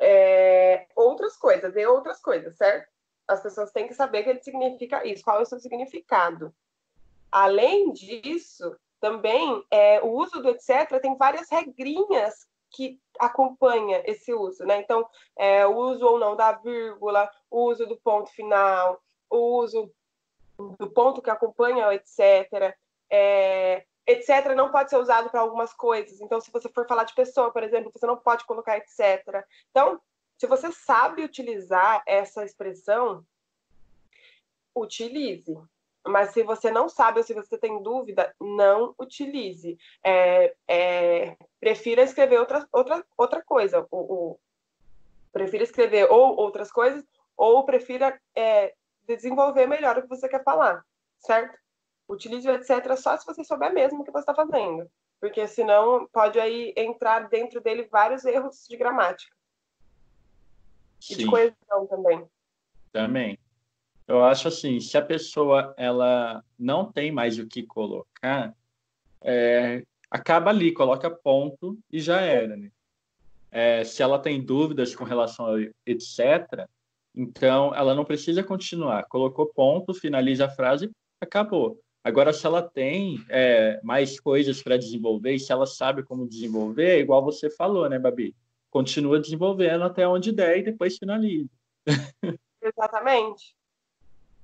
é, 0.00 0.86
outras 0.96 1.36
coisas, 1.36 1.76
e 1.76 1.86
outras 1.86 2.20
coisas, 2.20 2.56
certo? 2.56 2.88
As 3.28 3.42
pessoas 3.42 3.70
têm 3.70 3.86
que 3.86 3.94
saber 3.94 4.22
que 4.22 4.30
ele 4.30 4.42
significa 4.42 5.06
isso, 5.06 5.22
qual 5.22 5.38
é 5.38 5.42
o 5.42 5.46
seu 5.46 5.60
significado. 5.60 6.54
Além 7.30 7.92
disso, 7.92 8.76
também 9.00 9.64
é, 9.70 10.00
o 10.02 10.08
uso 10.08 10.42
do 10.42 10.50
etc. 10.50 11.00
tem 11.00 11.16
várias 11.16 11.48
regrinhas 11.50 12.48
que 12.70 13.00
acompanha 13.18 14.02
esse 14.04 14.32
uso, 14.32 14.64
né? 14.64 14.78
Então, 14.78 15.08
é, 15.36 15.66
o 15.66 15.76
uso 15.76 16.04
ou 16.06 16.18
não 16.18 16.36
da 16.36 16.52
vírgula, 16.52 17.30
o 17.50 17.64
uso 17.64 17.86
do 17.86 17.96
ponto 17.96 18.30
final, 18.30 19.00
o 19.28 19.58
uso 19.58 19.92
do 20.78 20.90
ponto 20.90 21.22
que 21.22 21.30
acompanha 21.30 21.88
o 21.88 21.92
etc. 21.92 22.76
É, 23.10 23.84
etc. 24.06 24.54
não 24.54 24.70
pode 24.70 24.90
ser 24.90 24.96
usado 24.96 25.30
para 25.30 25.40
algumas 25.40 25.72
coisas. 25.72 26.20
Então, 26.20 26.40
se 26.40 26.50
você 26.50 26.68
for 26.68 26.86
falar 26.86 27.04
de 27.04 27.14
pessoa, 27.14 27.52
por 27.52 27.62
exemplo, 27.62 27.92
você 27.94 28.06
não 28.06 28.16
pode 28.16 28.44
colocar 28.44 28.76
etc. 28.76 29.44
Então, 29.70 30.00
se 30.38 30.46
você 30.46 30.72
sabe 30.72 31.24
utilizar 31.24 32.02
essa 32.06 32.44
expressão, 32.44 33.24
utilize. 34.74 35.56
Mas 36.06 36.30
se 36.32 36.42
você 36.42 36.70
não 36.70 36.88
sabe 36.88 37.18
ou 37.18 37.24
se 37.24 37.34
você 37.34 37.58
tem 37.58 37.82
dúvida, 37.82 38.34
não 38.40 38.94
utilize. 38.98 39.76
É, 40.02 40.54
é, 40.66 41.36
prefira 41.60 42.02
escrever 42.02 42.38
outra, 42.38 42.66
outra, 42.72 43.04
outra 43.18 43.42
coisa. 43.42 43.86
O, 43.90 43.98
o, 43.98 44.40
prefira 45.30 45.62
escrever 45.62 46.10
ou 46.10 46.36
outras 46.36 46.72
coisas, 46.72 47.04
ou 47.36 47.64
prefira 47.64 48.20
é, 48.34 48.74
desenvolver 49.06 49.66
melhor 49.66 49.98
o 49.98 50.02
que 50.02 50.08
você 50.08 50.28
quer 50.28 50.42
falar, 50.42 50.84
certo? 51.18 51.58
Utilize 52.10 52.48
o 52.48 52.52
etc. 52.52 52.96
só 52.96 53.16
se 53.16 53.24
você 53.24 53.44
souber 53.44 53.72
mesmo 53.72 54.00
o 54.00 54.04
que 54.04 54.10
você 54.10 54.20
está 54.20 54.34
fazendo. 54.34 54.90
porque 55.20 55.46
senão 55.46 56.08
pode 56.12 56.40
aí 56.40 56.72
entrar 56.76 57.28
dentro 57.28 57.60
dele 57.60 57.86
vários 57.90 58.24
erros 58.24 58.66
de 58.68 58.76
gramática. 58.76 59.34
Sim. 60.98 61.14
E 61.14 61.16
de 61.18 61.26
coesão 61.26 61.86
também. 61.88 62.26
Também. 62.90 63.38
Eu 64.08 64.24
acho 64.24 64.48
assim, 64.48 64.80
se 64.80 64.96
a 64.98 65.02
pessoa 65.02 65.72
ela 65.76 66.42
não 66.58 66.90
tem 66.90 67.12
mais 67.12 67.38
o 67.38 67.46
que 67.46 67.62
colocar, 67.62 68.54
é, 69.22 69.84
acaba 70.10 70.50
ali, 70.50 70.72
coloca 70.72 71.08
ponto 71.08 71.78
e 71.92 72.00
já 72.00 72.20
era, 72.20 72.56
né? 72.56 72.72
É, 73.52 73.84
se 73.84 74.02
ela 74.02 74.18
tem 74.18 74.44
dúvidas 74.44 74.94
com 74.94 75.04
relação 75.04 75.54
a 75.54 75.60
etc., 75.86 76.66
então 77.14 77.74
ela 77.74 77.94
não 77.94 78.04
precisa 78.04 78.42
continuar. 78.42 79.04
Colocou 79.04 79.46
ponto, 79.46 79.92
finaliza 79.92 80.46
a 80.46 80.50
frase, 80.50 80.90
acabou. 81.20 81.80
Agora, 82.02 82.32
se 82.32 82.46
ela 82.46 82.62
tem 82.62 83.22
é, 83.28 83.78
mais 83.82 84.18
coisas 84.18 84.62
para 84.62 84.78
desenvolver 84.78 85.34
e 85.34 85.38
se 85.38 85.52
ela 85.52 85.66
sabe 85.66 86.02
como 86.02 86.28
desenvolver, 86.28 86.96
é 86.96 86.98
igual 86.98 87.22
você 87.22 87.50
falou, 87.50 87.88
né, 87.88 87.98
Babi? 87.98 88.34
Continua 88.70 89.20
desenvolvendo 89.20 89.84
até 89.84 90.08
onde 90.08 90.32
der 90.32 90.58
e 90.58 90.62
depois 90.62 90.96
finaliza. 90.96 91.50
Exatamente. 92.62 93.54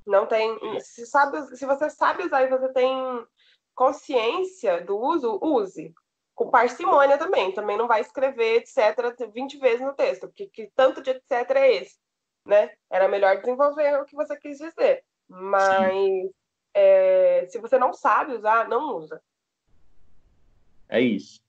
Não 0.07 0.27
tem. 0.27 0.59
Se, 0.81 1.07
sabe, 1.07 1.57
se 1.57 1.65
você 1.65 1.89
sabe 1.89 2.25
usar 2.25 2.43
e 2.43 2.51
você 2.51 2.69
tem 2.73 2.91
consciência 3.75 4.85
do 4.85 4.97
uso, 4.97 5.39
use. 5.43 5.95
Com 6.35 6.51
parcimônia 6.51 7.17
também. 7.17 7.53
Também 7.53 7.79
não 7.79 7.89
vai 7.89 8.03
escrever, 8.03 8.57
etc., 8.57 9.31
20 9.33 9.59
vezes 9.59 9.81
no 9.81 9.95
texto, 9.95 10.29
porque 10.29 10.47
que 10.47 10.71
tanto 10.77 11.01
de 11.01 11.11
etc. 11.11 11.33
é 11.57 11.75
esse. 11.77 11.97
Né? 12.45 12.71
Era 12.91 13.09
melhor 13.09 13.39
desenvolver 13.39 14.01
o 14.01 14.05
que 14.05 14.15
você 14.15 14.37
quis 14.37 14.59
dizer. 14.59 15.03
Mas 15.29 16.31
é, 16.79 17.47
se 17.49 17.59
você 17.59 17.79
não 17.79 17.95
sabe 17.95 18.35
usar, 18.35 18.69
não 18.69 18.97
usa. 18.99 19.23
É 20.87 21.01
isso. 21.01 21.43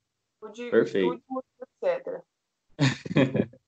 Perfeito. 0.71 1.21
etc. 1.83 2.23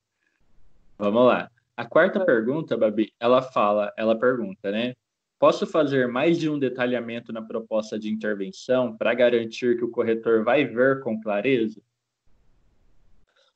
Vamos 0.96 1.26
lá. 1.26 1.50
A 1.76 1.84
quarta 1.84 2.24
pergunta, 2.24 2.78
Babi, 2.78 3.12
ela 3.20 3.42
fala, 3.42 3.92
ela 3.96 4.18
pergunta, 4.18 4.70
né? 4.70 4.94
Posso 5.38 5.66
fazer 5.66 6.08
mais 6.08 6.38
de 6.38 6.48
um 6.48 6.58
detalhamento 6.58 7.30
na 7.30 7.42
proposta 7.42 7.98
de 7.98 8.10
intervenção 8.10 8.96
para 8.96 9.12
garantir 9.12 9.76
que 9.76 9.84
o 9.84 9.90
corretor 9.90 10.42
vai 10.42 10.64
ver 10.64 11.02
com 11.02 11.20
clareza? 11.20 11.82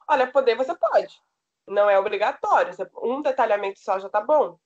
Olha, 0.07 0.27
poder 0.27 0.57
você 0.57 0.75
pode. 0.77 1.19
Não 1.67 1.89
é 1.89 1.99
obrigatório. 1.99 2.75
Um 3.03 3.23
detalhamento 3.23 3.81
só 3.81 3.99
já 3.99 4.09
está 4.09 4.21
bom. 4.21 4.59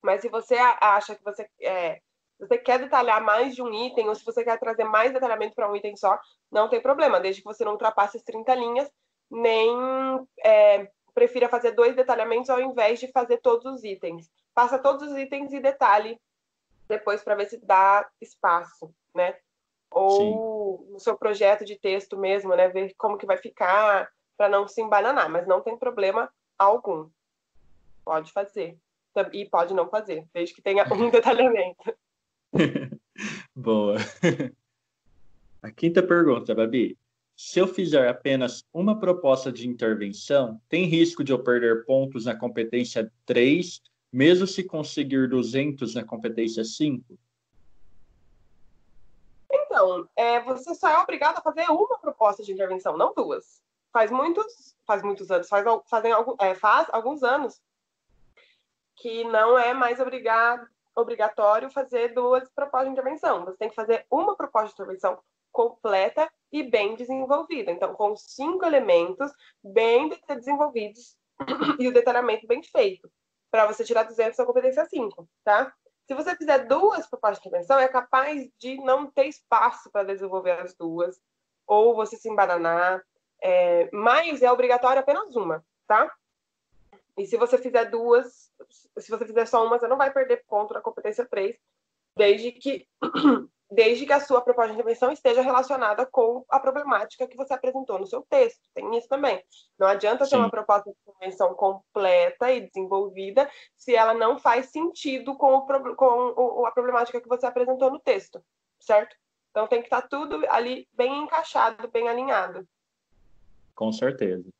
Mas 0.00 0.20
se 0.20 0.28
você 0.28 0.56
acha 0.80 1.14
que 1.14 1.22
você, 1.22 1.48
é, 1.60 2.00
você 2.38 2.58
quer 2.58 2.78
detalhar 2.78 3.22
mais 3.22 3.54
de 3.54 3.62
um 3.62 3.72
item, 3.72 4.08
ou 4.08 4.14
se 4.14 4.24
você 4.24 4.42
quer 4.42 4.58
trazer 4.58 4.84
mais 4.84 5.12
detalhamento 5.12 5.54
para 5.54 5.70
um 5.70 5.76
item 5.76 5.96
só, 5.96 6.18
não 6.50 6.68
tem 6.68 6.80
problema, 6.80 7.20
desde 7.20 7.40
que 7.40 7.48
você 7.48 7.64
não 7.64 7.72
ultrapasse 7.72 8.16
as 8.16 8.22
30 8.22 8.54
linhas, 8.54 8.90
nem 9.30 9.70
é, 10.44 10.90
prefira 11.14 11.48
fazer 11.48 11.72
dois 11.72 11.94
detalhamentos 11.94 12.50
ao 12.50 12.60
invés 12.60 12.98
de 12.98 13.10
fazer 13.12 13.38
todos 13.38 13.64
os 13.72 13.84
itens. 13.84 14.30
Faça 14.54 14.78
todos 14.78 15.10
os 15.10 15.16
itens 15.16 15.52
e 15.52 15.60
detalhe 15.60 16.20
depois 16.88 17.22
para 17.22 17.34
ver 17.34 17.46
se 17.46 17.58
dá 17.64 18.08
espaço, 18.20 18.94
né? 19.14 19.36
Ou 19.90 20.10
Sim. 20.10 20.92
no 20.92 21.00
seu 21.00 21.16
projeto 21.16 21.64
de 21.64 21.78
texto 21.78 22.16
mesmo, 22.16 22.54
né? 22.54 22.68
Ver 22.68 22.94
como 22.98 23.16
que 23.16 23.26
vai 23.26 23.36
ficar 23.36 24.10
para 24.36 24.48
não 24.48 24.66
se 24.66 24.82
embananar, 24.82 25.30
mas 25.30 25.46
não 25.46 25.60
tem 25.60 25.76
problema 25.76 26.32
algum. 26.58 27.08
Pode 28.04 28.32
fazer. 28.32 28.76
E 29.32 29.46
pode 29.48 29.74
não 29.74 29.88
fazer, 29.88 30.26
desde 30.32 30.54
que 30.54 30.62
tenha 30.62 30.84
um 30.92 31.08
detalhamento. 31.10 31.94
Boa. 33.54 33.96
A 35.62 35.70
quinta 35.70 36.02
pergunta, 36.02 36.54
Babi. 36.54 36.98
Se 37.36 37.58
eu 37.58 37.66
fizer 37.66 38.08
apenas 38.08 38.64
uma 38.72 38.98
proposta 38.98 39.50
de 39.50 39.66
intervenção, 39.66 40.60
tem 40.68 40.84
risco 40.84 41.24
de 41.24 41.32
eu 41.32 41.42
perder 41.42 41.84
pontos 41.84 42.26
na 42.26 42.36
competência 42.36 43.10
3, 43.24 43.82
mesmo 44.12 44.46
se 44.46 44.62
conseguir 44.62 45.28
200 45.28 45.94
na 45.94 46.04
competência 46.04 46.62
5? 46.62 47.18
Então, 49.50 50.08
é, 50.14 50.40
você 50.40 50.74
só 50.74 50.88
é 50.88 50.98
obrigado 50.98 51.38
a 51.38 51.42
fazer 51.42 51.68
uma 51.70 51.98
proposta 51.98 52.42
de 52.42 52.52
intervenção, 52.52 52.96
não 52.96 53.14
duas. 53.14 53.62
Faz 53.92 54.10
muitos, 54.10 54.76
faz 54.86 55.02
muitos 55.02 55.30
anos, 55.30 55.48
faz, 55.48 55.64
fazem, 55.86 56.12
é, 56.40 56.54
faz 56.54 56.86
alguns 56.92 57.22
anos 57.22 57.60
que 58.96 59.24
não 59.24 59.58
é 59.58 59.74
mais 59.74 59.98
obrigado, 59.98 60.66
obrigatório 60.96 61.70
fazer 61.70 62.14
duas 62.14 62.48
propostas 62.50 62.88
de 62.88 62.92
intervenção. 62.92 63.44
Você 63.44 63.56
tem 63.56 63.68
que 63.68 63.74
fazer 63.74 64.04
uma 64.10 64.36
proposta 64.36 64.68
de 64.68 64.74
intervenção 64.74 65.18
completa 65.50 66.30
e 66.50 66.62
bem 66.62 66.96
desenvolvida. 66.96 67.70
Então, 67.70 67.94
com 67.94 68.16
cinco 68.16 68.64
elementos 68.64 69.30
bem 69.62 70.10
desenvolvidos 70.28 71.16
e 71.78 71.88
o 71.88 71.92
detalhamento 71.92 72.46
bem 72.46 72.62
feito, 72.62 73.10
para 73.50 73.66
você 73.66 73.84
tirar 73.84 74.04
200 74.04 74.36
da 74.36 74.46
competência 74.46 74.84
5, 74.86 75.28
tá? 75.44 75.72
Se 76.06 76.14
você 76.14 76.34
fizer 76.34 76.66
duas 76.66 77.06
propostas 77.06 77.42
de 77.42 77.48
intervenção, 77.48 77.78
é 77.78 77.86
capaz 77.86 78.48
de 78.58 78.76
não 78.78 79.10
ter 79.10 79.26
espaço 79.26 79.90
para 79.90 80.04
desenvolver 80.04 80.52
as 80.52 80.74
duas, 80.74 81.20
ou 81.66 81.94
você 81.94 82.16
se 82.16 82.28
embananar, 82.28 83.02
é, 83.42 83.88
mas 83.92 84.42
é 84.42 84.50
obrigatório 84.50 85.00
apenas 85.00 85.34
uma, 85.36 85.64
tá? 85.86 86.12
E 87.22 87.26
se 87.26 87.36
você 87.36 87.56
fizer 87.56 87.84
duas, 87.84 88.50
se 88.98 89.08
você 89.10 89.24
fizer 89.24 89.46
só 89.46 89.64
uma, 89.64 89.78
você 89.78 89.86
não 89.86 89.96
vai 89.96 90.12
perder 90.12 90.44
ponto 90.48 90.74
na 90.74 90.80
competência 90.80 91.24
3, 91.24 91.56
desde 92.16 92.50
que 92.50 92.88
desde 93.70 94.04
que 94.04 94.12
a 94.12 94.20
sua 94.20 94.40
proposta 94.42 94.70
de 94.70 94.74
intervenção 94.74 95.12
esteja 95.12 95.40
relacionada 95.40 96.04
com 96.04 96.44
a 96.48 96.58
problemática 96.58 97.26
que 97.26 97.36
você 97.36 97.54
apresentou 97.54 97.98
no 97.98 98.06
seu 98.06 98.22
texto. 98.28 98.60
Tem 98.74 98.98
isso 98.98 99.08
também. 99.08 99.42
Não 99.78 99.86
adianta 99.86 100.24
Sim. 100.24 100.32
ter 100.32 100.36
uma 100.38 100.50
proposta 100.50 100.90
de 100.90 100.96
intervenção 101.00 101.54
completa 101.54 102.52
e 102.52 102.68
desenvolvida 102.68 103.48
se 103.76 103.94
ela 103.94 104.12
não 104.12 104.36
faz 104.36 104.66
sentido 104.66 105.36
com, 105.36 105.54
o, 105.54 105.96
com 105.96 106.66
a 106.66 106.72
problemática 106.72 107.20
que 107.20 107.28
você 107.28 107.46
apresentou 107.46 107.88
no 107.88 108.00
texto, 108.00 108.44
certo? 108.80 109.16
Então 109.50 109.68
tem 109.68 109.80
que 109.80 109.86
estar 109.86 110.02
tudo 110.02 110.44
ali 110.50 110.88
bem 110.92 111.22
encaixado, 111.22 111.88
bem 111.88 112.08
alinhado. 112.08 112.68
Com 113.76 113.92
certeza. 113.92 114.50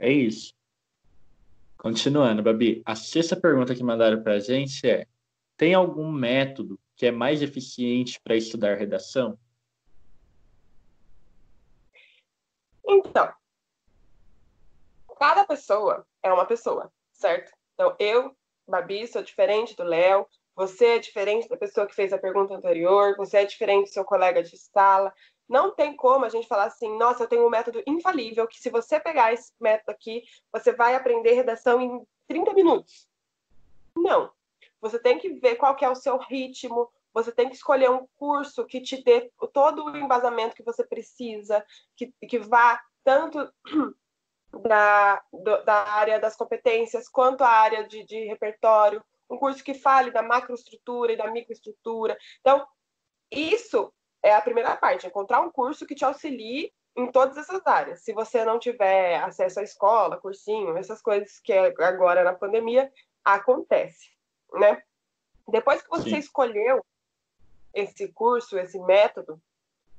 É 0.00 0.10
isso. 0.10 0.52
Continuando, 1.84 2.42
Babi, 2.42 2.82
a 2.86 2.94
sexta 2.94 3.36
pergunta 3.36 3.74
que 3.74 3.84
mandaram 3.84 4.22
para 4.22 4.36
a 4.36 4.38
gente 4.38 4.88
é: 4.88 5.06
tem 5.54 5.74
algum 5.74 6.10
método 6.10 6.80
que 6.96 7.04
é 7.04 7.10
mais 7.10 7.42
eficiente 7.42 8.18
para 8.22 8.34
estudar 8.34 8.78
redação? 8.78 9.38
Então, 12.88 13.30
cada 15.18 15.44
pessoa 15.44 16.06
é 16.22 16.32
uma 16.32 16.46
pessoa, 16.46 16.90
certo? 17.12 17.52
Então, 17.74 17.94
eu, 17.98 18.34
Babi, 18.66 19.06
sou 19.06 19.22
diferente 19.22 19.76
do 19.76 19.84
Léo, 19.84 20.26
você 20.56 20.86
é 20.86 20.98
diferente 20.98 21.50
da 21.50 21.56
pessoa 21.58 21.86
que 21.86 21.94
fez 21.94 22.14
a 22.14 22.18
pergunta 22.18 22.54
anterior, 22.54 23.14
você 23.18 23.36
é 23.38 23.44
diferente 23.44 23.90
do 23.90 23.92
seu 23.92 24.06
colega 24.06 24.42
de 24.42 24.56
sala. 24.56 25.12
Não 25.48 25.74
tem 25.74 25.94
como 25.94 26.24
a 26.24 26.28
gente 26.28 26.48
falar 26.48 26.64
assim, 26.64 26.96
nossa, 26.96 27.24
eu 27.24 27.28
tenho 27.28 27.46
um 27.46 27.50
método 27.50 27.82
infalível 27.86 28.46
que 28.46 28.60
se 28.60 28.70
você 28.70 28.98
pegar 28.98 29.32
esse 29.32 29.52
método 29.60 29.90
aqui, 29.90 30.22
você 30.52 30.72
vai 30.72 30.94
aprender 30.94 31.32
redação 31.32 31.80
em 31.80 32.06
30 32.26 32.54
minutos. 32.54 33.08
Não, 33.96 34.32
você 34.80 34.98
tem 34.98 35.18
que 35.18 35.30
ver 35.34 35.56
qual 35.56 35.74
que 35.74 35.84
é 35.84 35.90
o 35.90 35.94
seu 35.94 36.16
ritmo, 36.18 36.90
você 37.12 37.30
tem 37.30 37.48
que 37.48 37.54
escolher 37.54 37.90
um 37.90 38.06
curso 38.16 38.66
que 38.66 38.80
te 38.80 39.02
dê 39.02 39.30
todo 39.52 39.84
o 39.84 39.96
embasamento 39.96 40.56
que 40.56 40.64
você 40.64 40.84
precisa, 40.84 41.64
que, 41.96 42.12
que 42.28 42.38
vá 42.38 42.82
tanto 43.04 43.52
da, 44.62 45.22
da 45.64 45.88
área 45.90 46.18
das 46.18 46.34
competências 46.34 47.08
quanto 47.08 47.44
a 47.44 47.48
área 47.48 47.86
de, 47.86 48.04
de 48.04 48.24
repertório, 48.24 49.04
um 49.30 49.36
curso 49.36 49.62
que 49.62 49.74
fale 49.74 50.10
da 50.10 50.22
macroestrutura 50.22 51.12
e 51.12 51.16
da 51.16 51.30
microestrutura. 51.30 52.18
Então, 52.40 52.66
isso 53.30 53.92
é 54.24 54.34
a 54.34 54.40
primeira 54.40 54.76
parte, 54.76 55.06
encontrar 55.06 55.40
um 55.40 55.50
curso 55.50 55.86
que 55.86 55.94
te 55.94 56.04
auxilie 56.04 56.72
em 56.96 57.10
todas 57.12 57.36
essas 57.36 57.64
áreas. 57.66 58.00
Se 58.00 58.12
você 58.12 58.44
não 58.44 58.58
tiver 58.58 59.22
acesso 59.22 59.60
à 59.60 59.62
escola, 59.62 60.16
cursinho, 60.16 60.76
essas 60.76 61.00
coisas 61.00 61.38
que 61.38 61.52
agora 61.52 62.24
na 62.24 62.32
pandemia 62.32 62.90
acontece 63.24 64.14
né? 64.54 64.82
Depois 65.48 65.82
que 65.82 65.90
você 65.90 66.10
Sim. 66.10 66.18
escolheu 66.18 66.84
esse 67.72 68.08
curso, 68.08 68.58
esse 68.58 68.78
método, 68.78 69.40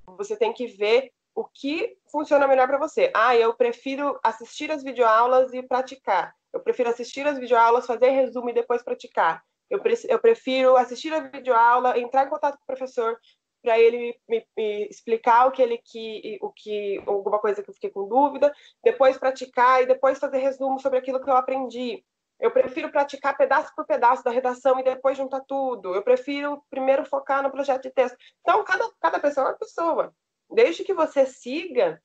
você 0.06 0.36
tem 0.36 0.54
que 0.54 0.68
ver 0.68 1.12
o 1.34 1.44
que 1.44 1.98
funciona 2.10 2.48
melhor 2.48 2.68
para 2.68 2.78
você. 2.78 3.12
Ah, 3.14 3.36
eu 3.36 3.54
prefiro 3.54 4.18
assistir 4.24 4.72
as 4.72 4.82
videoaulas 4.82 5.54
e 5.54 5.62
praticar. 5.62 6.34
Eu 6.54 6.62
prefiro 6.62 6.90
assistir 6.90 7.28
as 7.28 7.38
videoaulas, 7.38 7.86
fazer 7.86 8.10
resumo 8.10 8.50
e 8.50 8.54
depois 8.54 8.82
praticar. 8.82 9.44
Eu, 9.70 9.82
pre 9.82 9.96
eu 10.08 10.20
prefiro 10.20 10.78
assistir 10.78 11.14
a 11.14 11.20
videoaula, 11.20 12.00
entrar 12.00 12.26
em 12.26 12.30
contato 12.30 12.56
com 12.56 12.64
o 12.64 12.68
professor 12.68 13.20
para 13.66 13.80
ele 13.80 14.16
me, 14.30 14.46
me, 14.56 14.88
explicar 14.88 15.48
o 15.48 15.52
que 15.52 15.60
ele 15.60 15.80
que 15.84 16.38
o 16.40 16.52
que 16.52 17.02
alguma 17.08 17.40
coisa 17.40 17.64
que 17.64 17.70
eu 17.70 17.74
fiquei 17.74 17.90
com 17.90 18.08
dúvida, 18.08 18.54
depois 18.84 19.18
praticar 19.18 19.82
e 19.82 19.88
depois 19.88 20.20
fazer 20.20 20.38
resumo 20.38 20.80
sobre 20.80 21.00
aquilo 21.00 21.20
que 21.20 21.28
eu 21.28 21.36
aprendi. 21.36 22.06
Eu 22.40 22.52
prefiro 22.52 22.92
praticar 22.92 23.36
pedaço 23.36 23.74
por 23.76 23.86
pedaço 23.86 24.24
da 24.24 24.30
redação 24.30 24.80
e 24.80 24.84
depois 24.84 25.18
juntar 25.18 25.42
tudo. 25.48 25.96
Eu 25.96 26.04
prefiro 26.04 26.64
primeiro 26.70 27.04
focar 27.06 27.42
no 27.42 27.50
projeto 27.50 27.84
de 27.84 27.92
texto. 27.92 28.16
Então, 28.42 28.64
cada, 28.64 28.88
cada 29.02 29.20
pessoa 29.20 29.48
é 29.48 29.50
uma 29.50 29.58
pessoa. 29.58 30.14
Desde 30.52 30.84
que 30.84 30.94
você 30.94 31.26
siga 31.26 32.00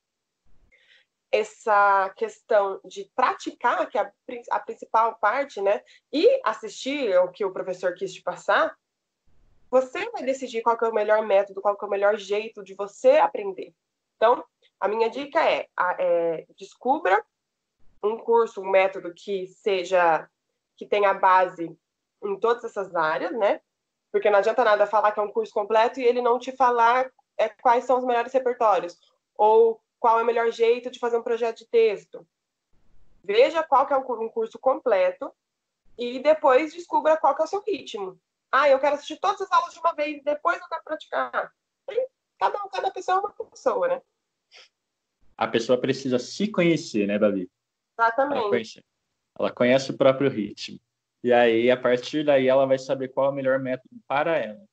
essa 1.33 2.11
questão 2.17 2.81
de 2.85 3.11
praticar, 3.15 3.89
que 3.89 3.99
é 3.99 4.13
a, 4.51 4.61
principal 4.61 5.17
parte, 5.21 5.61
né? 5.61 5.83
E 6.13 6.41
assistir 6.45 7.17
o 7.19 7.31
que 7.31 7.45
o 7.45 7.53
professor 7.53 7.95
quis 7.95 8.13
te 8.13 8.23
passar, 8.23 8.75
você 9.71 10.11
vai 10.11 10.25
decidir 10.25 10.63
qual 10.63 10.77
é 10.81 10.89
o 10.89 10.95
melhor 10.95 11.25
método, 11.25 11.61
qual 11.61 11.79
é 11.81 11.85
o 11.85 11.91
melhor 11.91 12.17
jeito 12.17 12.63
de 12.65 12.75
você 12.75 13.13
aprender. 13.13 13.73
Então, 14.17 14.45
a 14.81 14.89
minha 14.89 15.09
dica 15.09 15.43
é, 15.49 15.69
é 15.99 16.47
descubra 16.59 17.25
um 18.03 18.19
curso, 18.19 18.61
um 18.61 18.69
método 18.69 19.13
que 19.15 19.47
seja 19.47 20.29
que 20.77 20.87
tenha 20.87 21.13
base 21.13 21.77
em 22.23 22.37
todas 22.39 22.65
essas 22.65 22.95
áreas, 22.95 23.33
né? 23.33 23.61
Porque 24.11 24.31
não 24.31 24.39
adianta 24.39 24.65
nada 24.65 24.87
falar 24.87 25.13
que 25.13 25.21
é 25.21 25.23
um 25.23 25.31
curso 25.31 25.53
completo 25.53 26.01
e 26.01 26.05
ele 26.05 26.21
não 26.21 26.39
te 26.39 26.53
falar 26.53 27.11
é, 27.37 27.49
quais 27.49 27.85
são 27.85 27.99
os 27.99 28.05
melhores 28.05 28.33
repertórios 28.33 28.99
ou 29.37 29.81
qual 29.99 30.19
é 30.19 30.23
o 30.23 30.27
melhor 30.27 30.51
jeito 30.51 30.91
de 30.91 30.99
fazer 30.99 31.19
um 31.19 31.23
projeto 31.23 31.59
de 31.59 31.67
texto. 31.67 32.27
Veja 33.23 33.63
qual 33.63 33.87
que 33.87 33.93
é 33.93 33.97
um 33.97 34.29
curso 34.29 34.59
completo 34.59 35.31
e 35.97 36.19
depois 36.19 36.73
descubra 36.73 37.17
qual 37.19 37.35
que 37.35 37.43
é 37.43 37.45
o 37.45 37.49
seu 37.49 37.63
ritmo. 37.63 38.19
Ah, 38.53 38.69
eu 38.69 38.79
quero 38.81 38.95
assistir 38.95 39.19
todas 39.21 39.41
as 39.41 39.53
aulas 39.53 39.73
de 39.73 39.81
uma 39.81 39.95
vez, 39.95 40.23
depois 40.25 40.61
eu 40.61 40.69
quero 40.69 40.83
praticar. 40.85 41.53
Cada, 42.39 42.59
cada 42.69 42.91
pessoa 42.91 43.19
é 43.19 43.21
uma 43.21 43.51
pessoa, 43.51 43.89
né? 43.89 44.03
A 45.37 45.47
pessoa 45.47 45.81
precisa 45.81 46.19
se 46.19 46.49
conhecer, 46.49 47.07
né, 47.07 47.19
Babi? 47.19 47.51
Exatamente. 47.99 48.41
Ela 48.41 48.51
conhece, 48.51 48.85
ela 49.39 49.51
conhece 49.53 49.91
o 49.91 49.97
próprio 49.97 50.31
ritmo. 50.31 50.81
E 51.23 51.33
aí, 51.33 51.71
a 51.71 51.77
partir 51.77 52.25
daí, 52.25 52.49
ela 52.49 52.67
vai 52.67 52.79
saber 52.79 53.09
qual 53.09 53.27
é 53.27 53.31
o 53.31 53.35
melhor 53.35 53.59
método 53.59 53.95
para 54.07 54.39
ela. 54.39 54.65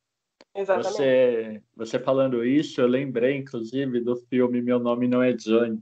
Exatamente. 0.55 0.97
Você, 0.97 1.63
você 1.75 1.99
falando 1.99 2.43
isso, 2.43 2.81
eu 2.81 2.87
lembrei, 2.87 3.35
inclusive, 3.37 3.99
do 3.99 4.15
filme 4.15 4.61
Meu 4.61 4.79
Nome 4.79 5.07
Não 5.07 5.21
é 5.21 5.33
Johnny. 5.33 5.81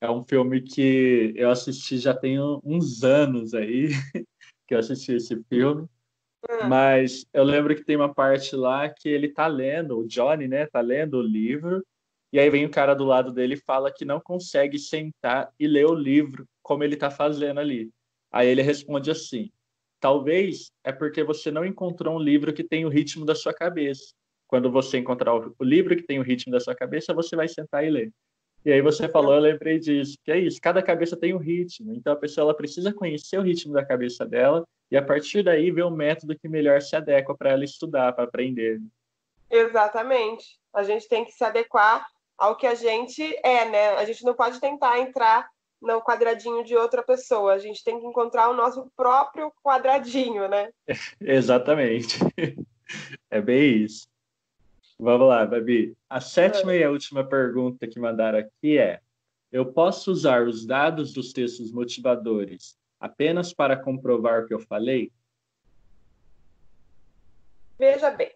É 0.00 0.10
um 0.10 0.24
filme 0.24 0.60
que 0.60 1.32
eu 1.34 1.50
assisti 1.50 1.98
já 1.98 2.14
tem 2.14 2.38
uns 2.40 3.02
anos 3.02 3.52
aí 3.52 3.88
que 4.66 4.74
eu 4.74 4.78
assisti 4.78 5.12
esse 5.12 5.42
filme. 5.44 5.88
Hum. 6.48 6.68
Mas 6.68 7.26
eu 7.32 7.44
lembro 7.44 7.74
que 7.74 7.84
tem 7.84 7.96
uma 7.96 8.12
parte 8.12 8.54
lá 8.56 8.88
que 8.88 9.08
ele 9.08 9.28
tá 9.28 9.46
lendo, 9.46 9.98
o 9.98 10.06
Johnny, 10.06 10.48
né, 10.48 10.66
tá 10.66 10.80
lendo 10.80 11.18
o 11.18 11.22
livro, 11.22 11.84
e 12.32 12.38
aí 12.38 12.48
vem 12.48 12.64
o 12.64 12.70
cara 12.70 12.94
do 12.94 13.04
lado 13.04 13.32
dele 13.32 13.54
e 13.54 13.64
fala 13.64 13.92
que 13.92 14.04
não 14.04 14.20
consegue 14.20 14.78
sentar 14.78 15.52
e 15.58 15.66
ler 15.66 15.86
o 15.86 15.94
livro 15.94 16.46
como 16.62 16.84
ele 16.84 16.96
tá 16.96 17.10
fazendo 17.10 17.58
ali. 17.60 17.90
Aí 18.30 18.48
ele 18.48 18.62
responde 18.62 19.10
assim: 19.10 19.50
Talvez 20.00 20.70
é 20.84 20.92
porque 20.92 21.22
você 21.24 21.50
não 21.50 21.64
encontrou 21.64 22.16
um 22.16 22.18
livro 22.18 22.52
que 22.54 22.64
tem 22.64 22.86
o 22.86 22.88
ritmo 22.88 23.26
da 23.26 23.34
sua 23.34 23.52
cabeça. 23.52 24.12
Quando 24.46 24.70
você 24.70 24.98
encontrar 24.98 25.34
o 25.34 25.54
livro 25.64 25.94
que 25.96 26.02
tem 26.02 26.18
o 26.18 26.22
ritmo 26.22 26.52
da 26.52 26.60
sua 26.60 26.74
cabeça, 26.74 27.12
você 27.14 27.36
vai 27.36 27.48
sentar 27.48 27.84
e 27.84 27.90
ler. 27.90 28.12
E 28.64 28.72
aí 28.72 28.82
você 28.82 29.08
falou, 29.08 29.34
eu 29.34 29.40
lembrei 29.40 29.78
disso, 29.78 30.16
que 30.24 30.30
é 30.30 30.38
isso, 30.38 30.60
cada 30.60 30.82
cabeça 30.82 31.16
tem 31.16 31.34
um 31.34 31.38
ritmo. 31.38 31.94
Então 31.94 32.12
a 32.12 32.16
pessoa 32.16 32.44
ela 32.46 32.54
precisa 32.54 32.92
conhecer 32.92 33.38
o 33.38 33.42
ritmo 33.42 33.72
da 33.72 33.84
cabeça 33.84 34.26
dela 34.26 34.64
e 34.90 34.96
a 34.96 35.02
partir 35.02 35.42
daí 35.42 35.70
ver 35.70 35.84
o 35.84 35.90
método 35.90 36.36
que 36.36 36.48
melhor 36.48 36.82
se 36.82 36.96
adequa 36.96 37.34
para 37.36 37.50
ela 37.50 37.64
estudar, 37.64 38.12
para 38.12 38.24
aprender. 38.24 38.80
Exatamente. 39.48 40.58
A 40.72 40.82
gente 40.82 41.08
tem 41.08 41.24
que 41.24 41.32
se 41.32 41.44
adequar 41.44 42.06
ao 42.36 42.56
que 42.56 42.66
a 42.66 42.74
gente 42.74 43.22
é, 43.44 43.64
né? 43.68 43.90
A 43.90 44.04
gente 44.04 44.24
não 44.24 44.34
pode 44.34 44.60
tentar 44.60 44.98
entrar 44.98 45.48
no 45.80 46.00
quadradinho 46.02 46.64
de 46.64 46.76
outra 46.76 47.02
pessoa. 47.02 47.52
A 47.52 47.58
gente 47.58 47.84
tem 47.84 48.00
que 48.00 48.06
encontrar 48.06 48.48
o 48.48 48.54
nosso 48.54 48.90
próprio 48.96 49.52
quadradinho, 49.62 50.48
né? 50.48 50.70
Exatamente. 51.20 52.18
É 53.30 53.40
bem 53.40 53.84
isso. 53.84 54.08
Vamos 54.98 55.28
lá, 55.28 55.46
Babi. 55.46 55.96
A 56.08 56.20
sétima 56.20 56.72
é. 56.72 56.78
e 56.78 56.84
a 56.84 56.90
última 56.90 57.22
pergunta 57.22 57.86
que 57.86 58.00
mandaram 58.00 58.40
aqui 58.40 58.76
é: 58.76 59.00
Eu 59.52 59.72
posso 59.72 60.10
usar 60.10 60.42
os 60.42 60.66
dados 60.66 61.12
dos 61.12 61.32
textos 61.32 61.70
motivadores 61.72 62.79
apenas 63.00 63.52
para 63.52 63.76
comprovar 63.76 64.42
o 64.42 64.46
que 64.46 64.54
eu 64.54 64.60
falei? 64.60 65.10
Veja 67.78 68.10
bem, 68.10 68.32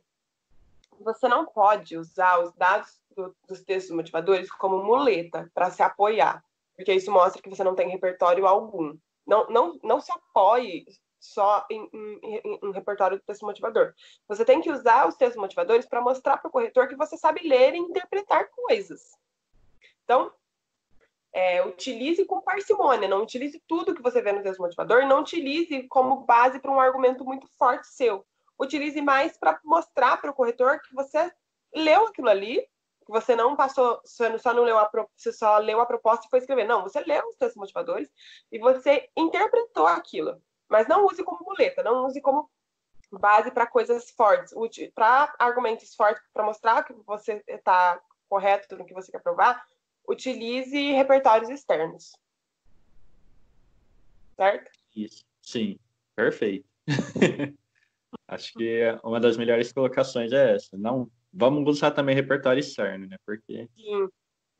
você 0.98 1.28
não 1.28 1.44
pode 1.44 1.98
usar 1.98 2.42
os 2.42 2.52
dados 2.54 2.98
do, 3.14 3.36
dos 3.46 3.62
textos 3.62 3.94
motivadores 3.94 4.50
como 4.50 4.82
muleta 4.82 5.50
para 5.54 5.70
se 5.70 5.82
apoiar 5.82 6.42
porque 6.76 6.92
isso 6.92 7.10
mostra 7.10 7.40
que 7.40 7.48
você 7.48 7.62
não 7.62 7.74
tem 7.74 7.88
repertório 7.88 8.46
algum. 8.46 8.96
Não, 9.26 9.48
não, 9.48 9.78
não 9.82 10.00
se 10.00 10.12
apoie 10.12 10.84
só 11.18 11.64
em, 11.70 11.88
em, 11.92 12.20
em, 12.22 12.58
em 12.62 12.72
repertório 12.72 13.16
do 13.16 13.22
texto 13.22 13.46
motivador. 13.46 13.94
Você 14.28 14.44
tem 14.44 14.60
que 14.60 14.70
usar 14.70 15.08
os 15.08 15.14
textos 15.14 15.40
motivadores 15.40 15.86
para 15.86 16.02
mostrar 16.02 16.36
para 16.36 16.48
o 16.48 16.52
corretor 16.52 16.88
que 16.88 16.96
você 16.96 17.16
sabe 17.16 17.46
ler 17.46 17.74
e 17.74 17.78
interpretar 17.78 18.50
coisas. 18.50 19.16
Então, 20.04 20.32
é, 21.34 21.66
utilize 21.66 22.24
com 22.24 22.40
parcimônia, 22.40 23.08
não 23.08 23.22
utilize 23.22 23.60
tudo 23.66 23.94
que 23.94 24.02
você 24.02 24.22
vê 24.22 24.32
no 24.32 24.42
texto 24.42 24.60
motivador, 24.60 25.04
não 25.06 25.20
utilize 25.20 25.82
como 25.88 26.24
base 26.24 26.60
para 26.60 26.70
um 26.70 26.80
argumento 26.80 27.24
muito 27.24 27.48
forte 27.58 27.88
seu. 27.88 28.24
Utilize 28.58 29.00
mais 29.02 29.36
para 29.36 29.58
mostrar 29.64 30.16
para 30.18 30.30
o 30.30 30.34
corretor 30.34 30.80
que 30.80 30.94
você 30.94 31.30
leu 31.74 32.06
aquilo 32.06 32.28
ali 32.28 32.64
que 33.04 33.12
você 33.12 33.36
não 33.36 33.54
passou, 33.54 34.00
só 34.04 34.54
não 34.54 34.64
leu 34.64 34.78
a, 34.78 34.90
você 35.14 35.32
só 35.32 35.58
leu 35.58 35.80
a 35.80 35.86
proposta 35.86 36.26
e 36.26 36.30
foi 36.30 36.38
escrever. 36.38 36.64
Não, 36.64 36.82
você 36.82 37.00
leu 37.00 37.28
os 37.28 37.36
textos 37.36 37.60
motivadores 37.60 38.08
e 38.50 38.58
você 38.58 39.08
interpretou 39.16 39.86
aquilo. 39.86 40.40
Mas 40.68 40.88
não 40.88 41.04
use 41.04 41.22
como 41.22 41.44
muleta, 41.44 41.82
não 41.82 42.06
use 42.06 42.20
como 42.20 42.50
base 43.12 43.50
para 43.50 43.66
coisas 43.66 44.10
fortes, 44.10 44.54
para 44.94 45.34
argumentos 45.38 45.94
fortes, 45.94 46.22
para 46.32 46.44
mostrar 46.44 46.82
que 46.82 46.94
você 47.06 47.44
está 47.46 48.00
correto 48.28 48.76
no 48.76 48.86
que 48.86 48.94
você 48.94 49.12
quer 49.12 49.22
provar, 49.22 49.62
utilize 50.08 50.92
repertórios 50.92 51.50
externos. 51.50 52.12
Certo? 54.36 54.70
Isso, 54.94 55.24
sim, 55.42 55.78
perfeito. 56.14 56.66
Acho 58.28 58.52
que 58.54 58.82
uma 59.02 59.20
das 59.20 59.36
melhores 59.36 59.72
colocações 59.72 60.32
é 60.32 60.54
essa. 60.54 60.76
Não 60.76 61.10
Vamos 61.36 61.68
usar 61.68 61.90
também 61.90 62.14
repertório 62.14 62.60
externo, 62.60 63.08
né? 63.08 63.16
Porque 63.26 63.68
Sim. 63.74 64.08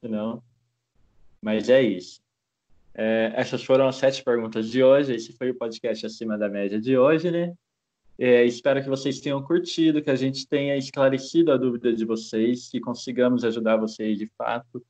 senão. 0.01 0.43
Mas 1.41 1.69
é 1.69 1.81
isso. 1.81 2.21
É, 2.93 3.33
essas 3.37 3.63
foram 3.63 3.87
as 3.87 3.97
sete 3.97 4.25
perguntas 4.25 4.69
de 4.69 4.83
hoje. 4.83 5.15
Esse 5.15 5.33
foi 5.33 5.51
o 5.51 5.55
podcast 5.55 6.05
acima 6.05 6.37
da 6.37 6.49
média 6.49 6.81
de 6.81 6.99
hoje, 6.99 7.31
né? 7.31 7.55
É, 8.19 8.45
espero 8.45 8.83
que 8.83 8.89
vocês 8.89 9.21
tenham 9.21 9.43
curtido, 9.43 10.03
que 10.03 10.11
a 10.11 10.17
gente 10.17 10.49
tenha 10.49 10.77
esclarecido 10.77 11.53
a 11.53 11.57
dúvida 11.57 11.93
de 11.93 12.05
vocês, 12.05 12.69
que 12.69 12.81
consigamos 12.81 13.45
ajudar 13.45 13.77
vocês 13.77 14.19
de 14.19 14.27
fato. 14.37 14.85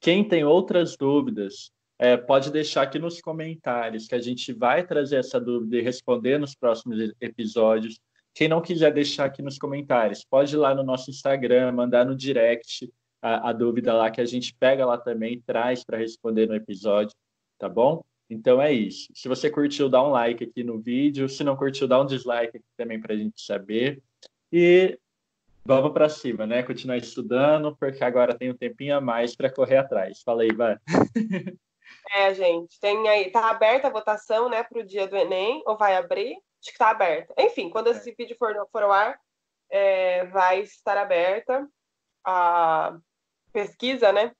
Quem 0.00 0.26
tem 0.26 0.44
outras 0.44 0.96
dúvidas, 0.96 1.70
é, 1.98 2.16
pode 2.16 2.50
deixar 2.50 2.82
aqui 2.82 2.98
nos 2.98 3.20
comentários, 3.20 4.06
que 4.06 4.14
a 4.14 4.20
gente 4.20 4.52
vai 4.52 4.86
trazer 4.86 5.16
essa 5.16 5.40
dúvida 5.40 5.78
e 5.78 5.82
responder 5.82 6.38
nos 6.38 6.54
próximos 6.54 7.12
episódios. 7.20 7.98
Quem 8.34 8.48
não 8.48 8.60
quiser 8.60 8.92
deixar 8.92 9.24
aqui 9.24 9.40
nos 9.40 9.58
comentários, 9.58 10.24
pode 10.24 10.54
ir 10.54 10.58
lá 10.58 10.74
no 10.74 10.82
nosso 10.82 11.10
Instagram, 11.10 11.72
mandar 11.72 12.04
no 12.04 12.14
direct 12.14 12.90
a, 13.22 13.48
a 13.48 13.52
dúvida 13.52 13.94
lá 13.94 14.10
que 14.10 14.20
a 14.20 14.26
gente 14.26 14.54
pega 14.54 14.84
lá 14.84 14.98
também, 14.98 15.40
traz 15.40 15.82
para 15.82 15.96
responder 15.96 16.46
no 16.46 16.54
episódio, 16.54 17.16
tá 17.58 17.68
bom? 17.68 18.04
Então 18.28 18.60
é 18.60 18.72
isso. 18.72 19.08
Se 19.14 19.28
você 19.28 19.48
curtiu, 19.48 19.88
dá 19.88 20.02
um 20.02 20.10
like 20.10 20.44
aqui 20.44 20.64
no 20.64 20.80
vídeo. 20.80 21.28
Se 21.28 21.44
não 21.44 21.56
curtiu, 21.56 21.86
dá 21.86 22.00
um 22.00 22.06
dislike 22.06 22.56
aqui 22.56 22.66
também 22.76 23.00
para 23.00 23.14
a 23.14 23.16
gente 23.16 23.40
saber. 23.40 24.02
E 24.52 24.98
vamos 25.66 25.92
para 25.92 26.08
cima, 26.08 26.46
né? 26.46 26.62
Continuar 26.62 26.96
estudando, 26.96 27.76
porque 27.76 28.02
agora 28.04 28.36
tem 28.36 28.50
um 28.50 28.56
tempinho 28.56 28.96
a 28.96 29.00
mais 29.00 29.34
para 29.34 29.52
correr 29.52 29.78
atrás. 29.78 30.22
Fala 30.22 30.42
aí, 30.42 30.52
vai. 30.52 30.76
É, 32.12 32.34
gente, 32.34 32.80
tem 32.80 33.08
aí, 33.08 33.30
tá 33.30 33.48
aberta 33.48 33.86
a 33.86 33.90
votação, 33.90 34.48
né, 34.48 34.62
para 34.62 34.80
o 34.80 34.84
dia 34.84 35.06
do 35.06 35.16
Enem, 35.16 35.62
ou 35.66 35.76
vai 35.76 35.96
abrir? 35.96 36.36
acho 36.60 36.70
que 36.70 36.70
está 36.70 36.90
aberta. 36.90 37.32
Enfim, 37.38 37.70
quando 37.70 37.88
esse 37.88 38.12
vídeo 38.16 38.36
for, 38.38 38.54
for 38.72 38.82
ao 38.82 38.92
ar, 38.92 39.20
é, 39.70 40.24
vai 40.26 40.60
estar 40.60 40.96
aberta 40.96 41.68
a 42.24 42.96
pesquisa, 43.52 44.12
né? 44.12 44.32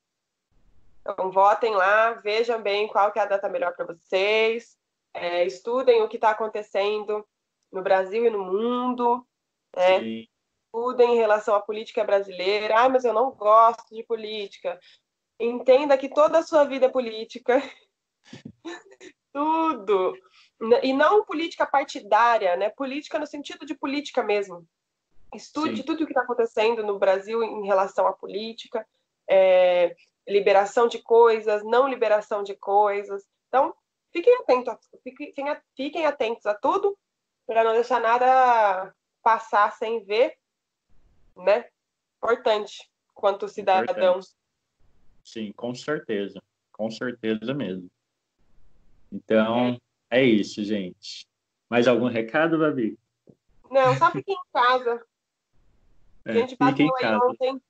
Então, 1.01 1.31
votem 1.31 1.75
lá, 1.75 2.13
vejam 2.15 2.61
bem 2.61 2.89
qual 2.89 3.13
que 3.13 3.19
é 3.19 3.23
a 3.23 3.27
data 3.27 3.49
melhor 3.49 3.75
para 3.77 3.87
vocês, 3.87 4.77
é, 5.15 5.45
estudem 5.45 6.03
o 6.03 6.09
que 6.09 6.17
está 6.17 6.31
acontecendo 6.31 7.25
no 7.73 7.83
Brasil 7.83 8.27
e 8.27 8.31
no 8.31 8.45
mundo, 8.45 9.25
né? 9.75 10.27
Estudem 10.77 11.15
em 11.15 11.17
relação 11.17 11.55
à 11.55 11.61
política 11.61 12.05
brasileira. 12.05 12.79
Ah, 12.79 12.89
mas 12.89 13.05
eu 13.05 13.15
não 13.15 13.31
gosto 13.31 13.95
de 13.95 14.03
política. 14.03 14.79
Entenda 15.41 15.97
que 15.97 16.09
toda 16.09 16.39
a 16.39 16.43
sua 16.43 16.65
vida 16.65 16.87
é 16.87 16.91
política. 16.91 17.63
Tudo. 19.33 20.15
E 20.83 20.93
não 20.93 21.25
política 21.25 21.67
partidária, 21.67 22.57
né? 22.57 22.71
Política 22.71 23.19
no 23.19 23.27
sentido 23.27 23.67
de 23.67 23.75
política 23.75 24.23
mesmo. 24.23 24.67
Estude 25.35 25.79
Sim. 25.79 25.83
tudo 25.83 26.05
o 26.05 26.07
que 26.07 26.13
está 26.13 26.23
acontecendo 26.23 26.83
no 26.83 26.99
Brasil 26.99 27.43
em 27.43 27.67
relação 27.67 28.07
à 28.07 28.13
política, 28.13 28.87
é, 29.29 29.95
liberação 30.27 30.89
de 30.89 31.03
coisas, 31.03 31.63
não 31.65 31.87
liberação 31.87 32.43
de 32.43 32.55
coisas. 32.55 33.25
Então, 33.49 33.75
fiquem 34.13 34.35
atentos, 34.37 34.89
fiquem, 35.03 35.57
fiquem 35.77 36.07
atentos 36.07 36.47
a 36.47 36.55
tudo, 36.55 36.97
para 37.47 37.65
não 37.65 37.75
deixar 37.75 38.01
nada 38.01 38.95
passar 39.23 39.73
sem 39.73 40.03
ver, 40.05 40.39
né? 41.37 41.67
Importante. 42.19 42.91
quanto 43.15 43.49
cidadãos. 43.49 44.37
Sim, 45.25 45.53
com 45.53 45.75
certeza. 45.75 46.43
Com 46.73 46.91
certeza 46.91 47.55
mesmo. 47.55 47.91
Então, 49.11 49.79
é, 50.11 50.21
é 50.21 50.25
isso, 50.25 50.63
gente. 50.63 51.27
Mais 51.69 51.89
algum 51.89 52.09
recado, 52.09 52.59
Babi? 52.59 52.99
Não, 53.71 53.97
só 53.97 54.11
fiquem 54.11 54.35
em 54.35 54.53
casa. 54.53 55.05
É, 56.25 56.31
a 56.31 56.35
gente 56.35 56.57
bateu 56.57 56.95
aí 56.97 57.17
ontem 57.17 57.61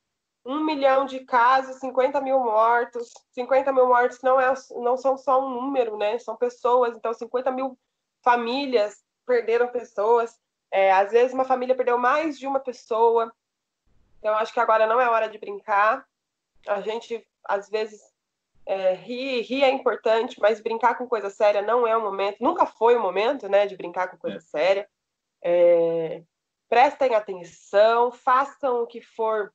um 0.45 0.65
milhão 0.65 1.05
de 1.07 1.21
casos, 1.21 1.77
50 1.77 2.21
mil 2.21 2.39
mortos. 2.39 3.13
50 3.33 3.73
mil 3.73 3.87
mortos 3.87 4.21
não, 4.23 4.41
é, 4.41 4.53
não 4.77 4.97
são 4.97 5.17
só 5.17 5.45
um 5.45 5.51
número, 5.51 5.97
né? 5.97 6.19
São 6.19 6.37
pessoas. 6.37 6.97
Então, 6.97 7.13
50 7.13 7.51
mil 7.51 7.79
famílias 8.23 9.03
perderam 9.27 9.69
pessoas. 9.69 10.39
É, 10.71 10.93
às 10.93 11.11
vezes, 11.11 11.33
uma 11.33 11.45
família 11.45 11.75
perdeu 11.75 11.99
mais 11.99 12.39
de 12.39 12.47
uma 12.47 12.61
pessoa. 12.61 13.33
Então, 14.27 14.37
acho 14.39 14.53
que 14.53 14.59
agora 14.59 14.89
não 14.89 15.01
é 15.01 15.09
hora 15.09 15.29
de 15.29 15.39
brincar. 15.39 16.05
A 16.67 16.81
gente, 16.81 17.25
às 17.45 17.71
vezes, 17.71 18.03
é, 18.67 18.93
rir, 18.93 19.43
rir 19.43 19.63
é 19.63 19.71
importante, 19.71 20.41
mas 20.41 20.61
brincar 20.61 20.99
com 20.99 21.07
coisa 21.07 21.31
séria 21.31 21.63
não 21.63 21.87
é 21.87 21.97
o 21.97 22.03
momento. 22.03 22.39
Nunca 22.41 22.67
foi 22.67 22.97
o 22.97 23.01
momento, 23.01 23.49
né, 23.49 23.69
de 23.69 23.77
brincar 23.77 24.09
com 24.09 24.17
coisa 24.17 24.39
é. 24.39 24.41
séria. 24.41 24.91
É, 25.41 26.25
prestem 26.69 27.15
atenção, 27.15 28.11
façam 28.11 28.83
o 28.83 28.87
que 28.89 29.01
for, 29.01 29.55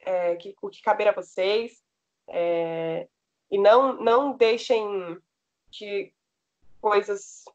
é, 0.00 0.36
que, 0.36 0.54
o 0.60 0.68
que 0.68 0.82
caber 0.82 1.08
a 1.08 1.12
vocês, 1.12 1.82
é, 2.28 3.08
e 3.50 3.56
não, 3.56 3.94
não 3.94 4.36
deixem 4.36 5.18
que 5.70 6.12
coisas 6.78 7.46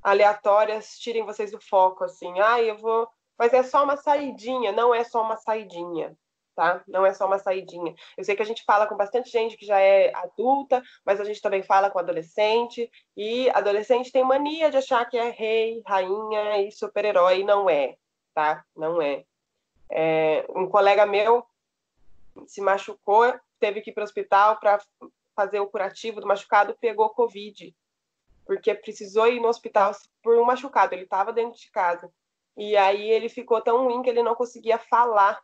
aleatórias 0.00 0.96
tirem 1.00 1.26
vocês 1.26 1.50
do 1.50 1.60
foco, 1.60 2.04
assim, 2.04 2.38
ah, 2.38 2.62
eu 2.62 2.78
vou, 2.78 3.10
mas 3.38 3.52
é 3.52 3.62
só 3.62 3.84
uma 3.84 3.96
saidinha, 3.96 4.72
não 4.72 4.94
é 4.94 5.04
só 5.04 5.22
uma 5.22 5.36
saidinha, 5.36 6.16
tá? 6.54 6.82
Não 6.88 7.06
é 7.06 7.14
só 7.14 7.26
uma 7.26 7.38
saidinha. 7.38 7.94
Eu 8.16 8.24
sei 8.24 8.34
que 8.34 8.42
a 8.42 8.44
gente 8.46 8.64
fala 8.64 8.86
com 8.86 8.96
bastante 8.96 9.30
gente 9.30 9.56
que 9.56 9.64
já 9.64 9.78
é 9.78 10.12
adulta, 10.14 10.82
mas 11.04 11.20
a 11.20 11.24
gente 11.24 11.40
também 11.40 11.62
fala 11.62 11.88
com 11.88 12.00
adolescente, 12.00 12.90
e 13.16 13.48
adolescente 13.50 14.10
tem 14.10 14.24
mania 14.24 14.70
de 14.70 14.78
achar 14.78 15.08
que 15.08 15.16
é 15.16 15.30
rei, 15.30 15.82
rainha 15.86 16.62
e 16.62 16.72
super-herói, 16.72 17.44
não 17.44 17.70
é, 17.70 17.96
tá? 18.34 18.64
Não 18.76 19.00
é. 19.00 19.24
é. 19.90 20.44
Um 20.50 20.68
colega 20.68 21.06
meu 21.06 21.46
se 22.46 22.60
machucou, 22.60 23.32
teve 23.60 23.80
que 23.80 23.90
ir 23.90 23.94
para 23.94 24.02
o 24.02 24.04
hospital 24.04 24.58
para 24.58 24.80
fazer 25.36 25.60
o 25.60 25.68
curativo 25.68 26.20
do 26.20 26.26
machucado, 26.26 26.76
pegou 26.80 27.10
Covid, 27.10 27.72
porque 28.44 28.74
precisou 28.74 29.28
ir 29.28 29.40
no 29.40 29.48
hospital 29.48 29.92
por 30.22 30.36
um 30.36 30.44
machucado, 30.44 30.94
ele 30.94 31.04
estava 31.04 31.32
dentro 31.32 31.56
de 31.56 31.70
casa. 31.70 32.10
E 32.58 32.76
aí 32.76 33.08
ele 33.10 33.30
ficou 33.30 33.62
tão 33.62 33.84
ruim 33.84 34.02
que 34.02 34.10
ele 34.10 34.22
não 34.22 34.34
conseguia 34.34 34.78
falar 34.78 35.40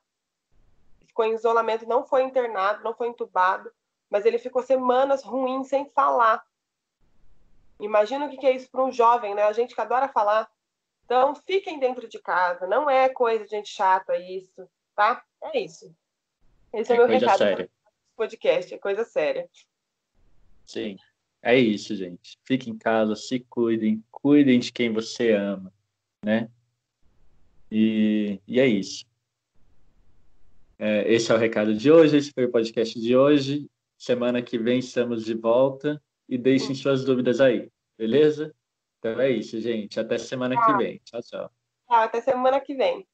ficou 1.14 1.24
em 1.24 1.34
isolamento, 1.34 1.86
não 1.86 2.04
foi 2.04 2.24
internado, 2.24 2.82
não 2.82 2.92
foi 2.92 3.06
entubado, 3.06 3.70
mas 4.10 4.26
ele 4.26 4.36
ficou 4.36 4.62
semanas 4.62 5.22
ruins 5.22 5.68
sem 5.68 5.88
falar. 5.90 6.44
Imagina 7.78 8.26
o 8.26 8.28
que 8.28 8.44
é 8.44 8.56
isso 8.56 8.68
para 8.68 8.84
um 8.84 8.90
jovem, 8.90 9.32
né? 9.32 9.44
A 9.44 9.52
gente 9.52 9.76
que 9.76 9.80
adora 9.80 10.08
falar. 10.08 10.50
Então, 11.04 11.34
fiquem 11.36 11.78
dentro 11.78 12.08
de 12.08 12.18
casa, 12.18 12.66
não 12.66 12.90
é 12.90 13.08
coisa 13.08 13.44
de 13.44 13.50
gente 13.50 13.68
chata 13.68 14.18
isso, 14.18 14.68
tá? 14.96 15.24
É 15.40 15.60
isso. 15.60 15.94
Esse 16.72 16.92
é, 16.92 16.96
é 16.96 16.98
meu 16.98 17.06
recado 17.06 17.38
séria. 17.38 17.70
podcast, 18.16 18.74
é 18.74 18.78
coisa 18.78 19.04
séria. 19.04 19.48
Sim, 20.66 20.96
é 21.42 21.56
isso, 21.56 21.94
gente. 21.94 22.38
Fiquem 22.42 22.72
em 22.72 22.78
casa, 22.78 23.14
se 23.14 23.38
cuidem, 23.38 24.02
cuidem 24.10 24.58
de 24.58 24.72
quem 24.72 24.92
você 24.92 25.30
ama, 25.32 25.72
né? 26.24 26.50
E, 27.70 28.40
e 28.46 28.60
é 28.60 28.66
isso. 28.66 29.04
É, 30.78 31.12
esse 31.12 31.30
é 31.30 31.34
o 31.34 31.38
recado 31.38 31.74
de 31.74 31.90
hoje, 31.90 32.16
esse 32.16 32.32
foi 32.32 32.44
o 32.44 32.50
podcast 32.50 32.98
de 33.00 33.16
hoje. 33.16 33.68
Semana 33.96 34.42
que 34.42 34.58
vem 34.58 34.80
estamos 34.80 35.24
de 35.24 35.34
volta 35.34 36.02
e 36.28 36.36
deixem 36.36 36.74
suas 36.74 37.04
dúvidas 37.04 37.40
aí, 37.40 37.70
beleza? 37.96 38.54
Então 38.98 39.20
é 39.20 39.30
isso, 39.30 39.60
gente. 39.60 40.00
Até 40.00 40.18
semana 40.18 40.56
tchau. 40.56 40.66
que 40.66 40.84
vem. 40.84 41.00
Tchau, 41.04 41.20
tchau. 41.22 41.50
Tchau, 41.88 42.02
até 42.02 42.20
semana 42.20 42.60
que 42.60 42.74
vem. 42.74 43.06